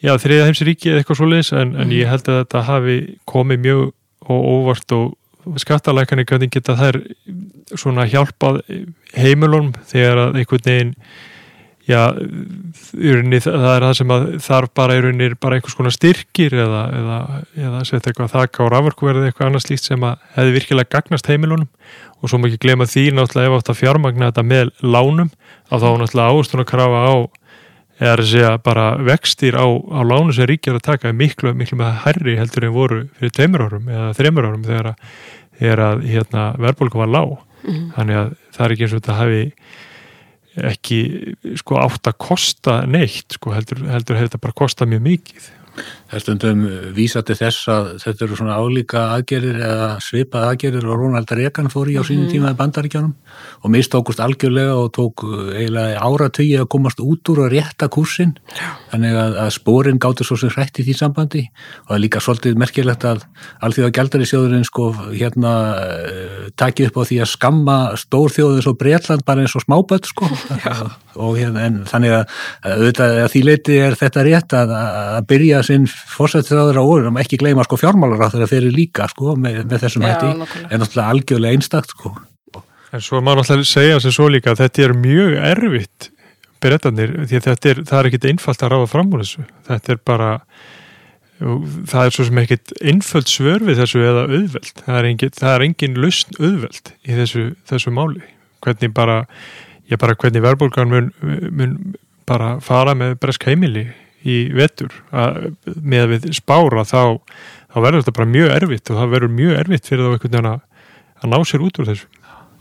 já 0.03 0.15
þriða 0.19 0.49
heimsríki 0.49 0.91
eða 0.91 1.03
eitthvað 1.03 1.21
svoleiðis 1.21 1.53
en, 1.55 1.75
en 1.79 1.93
ég 1.95 2.09
held 2.11 2.27
að 2.27 2.41
þetta 2.41 2.63
hafi 2.67 2.97
komið 3.29 3.67
mjög 3.67 3.83
og 4.33 4.47
óvart 4.53 4.95
og 4.95 5.11
skattalækani 5.61 6.25
hvernig 6.29 6.51
geta 6.53 6.77
þær 6.79 6.99
svona 7.75 8.07
hjálpað 8.09 8.61
heimilunum 9.17 9.73
þegar 9.89 10.27
að 10.27 10.41
einhvern 10.41 10.67
veginn 10.67 10.95
já, 11.87 12.01
það 13.43 13.73
er 13.73 13.85
það 13.85 13.93
sem 13.97 14.13
að 14.15 14.25
þarf 14.45 14.73
bara 14.77 14.95
í 14.95 15.03
rauninni 15.03 15.39
bara 15.41 15.57
einhvers 15.57 15.75
konar 15.77 15.95
styrkir 15.95 16.55
eða, 16.63 16.83
eða, 16.99 17.19
eða 17.59 17.83
setja 17.87 18.11
eitthvað 18.11 18.33
þakka 18.37 18.67
á 18.67 18.71
rafverku 18.71 19.11
eitthvað 19.11 19.49
annars 19.49 19.69
líkt 19.69 19.87
sem 19.87 20.07
að 20.07 20.23
hefði 20.37 20.55
virkilega 20.57 20.93
gagnast 20.95 21.29
heimilunum. 21.31 21.69
Og 22.23 22.31
svo 22.31 22.39
má 22.39 22.47
ekki 22.47 22.61
glema 22.63 22.87
því 22.87 23.09
náttúrulega 23.17 23.51
ef 23.51 23.57
átt 23.59 23.71
að 23.73 23.79
fjármagna 23.81 24.29
þetta 24.31 24.45
með 24.47 24.71
lánum 24.79 25.31
að 25.67 25.83
þá 25.83 25.89
náttúrulega 25.99 26.39
ástun 26.39 26.63
að 26.63 26.69
krafa 26.71 27.01
á 27.03 27.15
eða 28.03 28.17
að 28.17 28.29
segja 28.29 28.51
bara 28.63 28.85
vextir 28.99 29.55
á, 29.55 29.65
á 29.65 29.99
lánu 30.03 30.35
sem 30.35 30.47
ríkjar 30.49 30.79
að 30.79 30.85
taka 30.89 31.09
er 31.09 31.17
miklu, 31.17 31.53
miklu 31.55 31.79
með 31.79 31.95
hærri 32.03 32.35
heldur 32.39 32.67
en 32.67 32.75
voru 32.75 32.99
fyrir 33.19 33.33
tveimur 33.37 33.65
árum 33.67 33.89
eða 33.91 34.11
þreimur 34.19 34.49
árum 34.49 34.67
þegar 34.67 34.91
að, 34.91 35.07
að 35.87 36.05
hérna, 36.11 36.45
verðbólku 36.59 37.01
var 37.01 37.11
lág 37.13 37.33
mm. 37.63 37.81
þannig 37.97 38.21
að 38.21 38.31
það 38.55 38.65
er 38.65 38.75
ekki 38.75 38.87
eins 38.87 38.95
og 38.95 39.03
þetta 39.03 39.19
hafi 39.21 39.43
ekki 40.73 40.99
sko 41.57 41.79
átt 41.81 42.09
að 42.11 42.19
kosta 42.21 42.77
neitt 42.85 43.37
sko 43.39 43.53
heldur, 43.55 43.85
heldur 43.89 44.19
hefur 44.19 44.29
þetta 44.29 44.43
bara 44.43 44.59
kostað 44.63 44.91
mjög 44.93 45.05
mikið 45.07 45.51
Það 46.13 46.19
er 46.19 46.21
stundum 46.27 46.59
vísa 46.93 47.21
til 47.25 47.35
þess 47.39 47.69
að 47.73 47.87
þetta 48.03 48.25
eru 48.27 48.35
svona 48.37 48.57
álíka 48.61 49.03
aðgerir 49.15 49.55
eða 49.65 49.87
svipað 50.05 50.43
aðgerir 50.51 50.83
og 50.85 50.99
Rónald 50.99 51.31
Reagan 51.33 51.71
fór 51.73 51.89
í 51.89 51.95
á 51.97 52.05
sínum 52.05 52.27
mhm. 52.27 52.33
tíma 52.35 52.51
í 52.53 52.57
bandaríkjónum 52.59 53.15
og 53.65 53.73
mistókust 53.73 54.21
algjörlega 54.21 54.75
og 54.77 54.91
tók 54.93 55.23
eiginlega 55.25 56.03
áratögi 56.05 56.59
að 56.61 56.69
komast 56.75 57.01
út 57.01 57.31
úr 57.33 57.47
að 57.47 57.55
rétta 57.55 57.89
kursin 57.89 58.35
þannig 58.91 59.17
að, 59.23 59.39
að 59.41 59.49
spórin 59.55 59.97
gáttur 60.05 60.29
svo 60.29 60.37
sem 60.37 60.53
hrætt 60.53 60.83
í 60.83 60.85
því 60.85 60.95
sambandi 60.99 61.41
og 61.47 61.89
það 61.89 61.95
er 61.97 62.03
líka 62.05 62.21
svolítið 62.21 62.61
merkilegt 62.61 63.07
að 63.09 63.25
allþjóða 63.65 63.95
gældari 63.97 64.29
sjóðurinn 64.29 64.69
sko 64.69 64.91
hérna 65.07 65.55
uh, 65.73 66.45
takið 66.61 66.91
upp 66.91 67.01
á 67.01 67.03
því 67.09 67.19
að 67.25 67.31
skamma 67.33 67.79
stórþjóður 68.03 68.67
svo 68.67 68.75
Breitland 68.77 69.25
bara 69.25 69.41
eins 69.41 69.57
og 69.57 69.65
smáböld 69.65 70.05
sko. 70.11 70.29
Og 71.13 71.35
hérna 71.37 71.67
en 71.67 71.75
þannig 71.89 72.15
að, 72.17 72.37
að, 72.65 72.85
að 73.01 73.27
því 73.33 73.41
leiti 73.45 73.75
er 73.81 73.97
þetta 73.97 74.23
rétt 74.25 74.55
að 74.57 75.19
byrja 75.29 75.61
sinn 75.65 75.85
fórsættisraður 76.13 76.79
á 76.79 76.83
orðum, 76.83 77.19
ekki 77.21 77.39
gleyma 77.41 77.65
sko 77.67 77.79
fjármálaráður 77.81 78.45
að 78.45 78.53
þeir 78.53 78.61
eru 78.61 78.75
líka 78.75 79.07
sko 79.11 79.35
með, 79.39 79.63
með 79.69 79.85
þessum 79.85 80.05
hætti, 80.07 80.31
en 80.67 80.83
náttúrulega 80.83 81.15
algjörlega 81.15 81.57
einstakt 81.57 81.95
sko. 81.95 82.13
En 82.93 83.01
svo 83.01 83.21
maður 83.23 83.41
náttúrulega 83.41 83.71
segja 83.71 84.03
sem 84.03 84.13
svo 84.13 84.29
líka 84.29 84.53
að 84.53 84.63
þetta 84.65 84.85
er 84.85 84.95
mjög 84.99 85.35
erfitt 85.53 86.09
breytanir, 86.63 87.17
því 87.27 87.39
að 87.39 87.49
þetta 87.49 87.73
er, 87.73 87.83
það 87.89 87.99
er 87.99 88.09
ekkit 88.09 88.29
einfalt 88.31 88.63
að 88.63 88.73
ráða 88.73 88.91
fram 88.93 89.11
úr 89.11 89.25
þessu, 89.25 89.45
þetta 89.67 89.93
er 89.95 90.01
bara 90.11 90.29
það 91.43 92.05
er 92.05 92.13
svo 92.15 92.27
sem 92.27 92.39
ekkit 92.43 92.73
einföld 92.79 93.31
svör 93.31 93.65
við 93.67 93.81
þessu 93.81 94.03
eða 94.05 94.23
auðveld, 94.29 94.71
það 94.85 94.99
er 94.99 95.09
engin, 95.09 95.33
það 95.35 95.55
er 95.55 95.65
engin 95.67 95.99
lausn 95.99 96.37
auðveld 96.39 96.93
í 97.03 97.17
þessu, 97.17 97.43
þessu 97.67 97.93
máli, 97.95 98.23
hvernig 98.63 98.93
bara 98.95 99.17
ég 99.91 99.99
bara 99.99 100.15
hvernig 100.19 100.43
verðbólgan 100.45 100.91
mun, 100.91 101.09
mun 101.51 101.75
bara 102.29 102.55
fara 102.63 102.95
með 102.95 103.17
bresk 103.21 103.49
heimili 103.49 103.89
í 104.23 104.39
vetur 104.55 104.93
að, 105.11 105.53
með 105.75 106.03
að 106.05 106.11
við 106.13 106.27
spára 106.37 106.83
þá, 106.87 107.19
þá 107.73 107.77
verður 107.79 108.03
þetta 108.03 108.17
bara 108.19 108.33
mjög 108.33 108.51
erfitt 108.57 108.91
og 108.91 108.99
það 108.99 109.15
verður 109.15 109.37
mjög 109.39 109.55
erfitt 109.61 109.89
fyrir 109.89 110.03
þá 110.03 110.11
einhvern 110.11 110.35
veginn 110.35 110.51
að, 110.51 110.59
að 111.19 111.33
ná 111.33 111.39
sér 111.49 111.65
út 111.65 111.79
úr 111.79 111.89
þessu. 111.91 112.11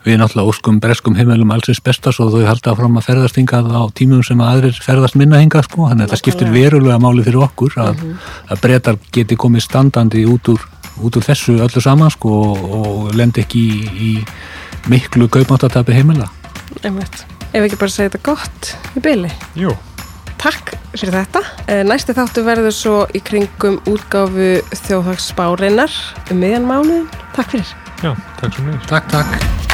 Við 0.02 0.16
náttúrulega 0.18 0.50
óskum 0.50 0.78
breskum 0.82 1.14
heimilum 1.14 1.52
allsins 1.54 1.78
bestas 1.84 2.18
og 2.18 2.32
þau 2.34 2.42
halda 2.48 2.72
fram 2.74 2.96
að 2.98 3.06
ferðast 3.06 3.36
hingað 3.38 3.68
á 3.70 3.86
tímum 3.94 4.24
sem 4.26 4.40
að 4.42 4.48
aðrir 4.56 4.80
ferðast 4.82 5.18
minna 5.18 5.38
hingað 5.38 5.68
sko, 5.68 5.86
þannig 5.92 6.08
að 6.08 6.14
það 6.14 6.20
skiptir 6.24 6.50
verulega 6.50 6.96
máli 6.98 7.22
fyrir 7.22 7.44
okkur 7.46 7.76
að, 7.78 7.92
mm 7.92 8.08
-hmm. 8.08 8.32
að 8.50 8.62
breytar 8.64 8.98
geti 9.14 9.38
komið 9.38 9.62
standandi 9.68 10.24
út 10.26 10.50
úr, 10.50 10.66
út 11.06 11.20
úr 11.20 11.28
þessu 11.28 11.54
öllu 11.62 11.84
saman 11.84 12.10
sko 12.10 12.34
og, 12.48 12.66
og 12.80 13.14
lendi 13.14 13.46
ekki 13.46 13.62
í, 13.62 14.10
í 14.10 14.90
miklu 14.90 15.30
kaupmáttatabi 15.30 15.94
heimila. 15.94 16.26
Einmitt. 16.82 17.22
Ef 17.52 17.62
ekki 17.62 17.78
bara 17.78 17.94
segja 17.94 18.10
þetta 18.10 18.26
gott 18.26 18.74
í 18.96 19.06
byli. 19.06 19.30
Jú. 19.54 19.76
Takk 20.42 20.72
fyrir 20.96 21.14
þetta. 21.14 21.42
Eh, 21.70 21.82
næsti 21.86 22.16
þáttu 22.16 22.42
verður 22.42 22.74
svo 22.74 22.96
í 23.14 23.22
kringum 23.22 23.78
útgáfu 23.86 24.56
þjóðhagsspáreinar 24.82 25.94
um 26.34 26.42
miðjan 26.42 26.66
mánu. 26.66 27.02
Takk 27.36 27.54
fyrir. 27.54 27.76
Já, 28.02 28.16
takk 28.40 28.56
svo 28.56 28.66
mjög. 28.66 28.88
Takk, 28.90 29.12
takk. 29.14 29.71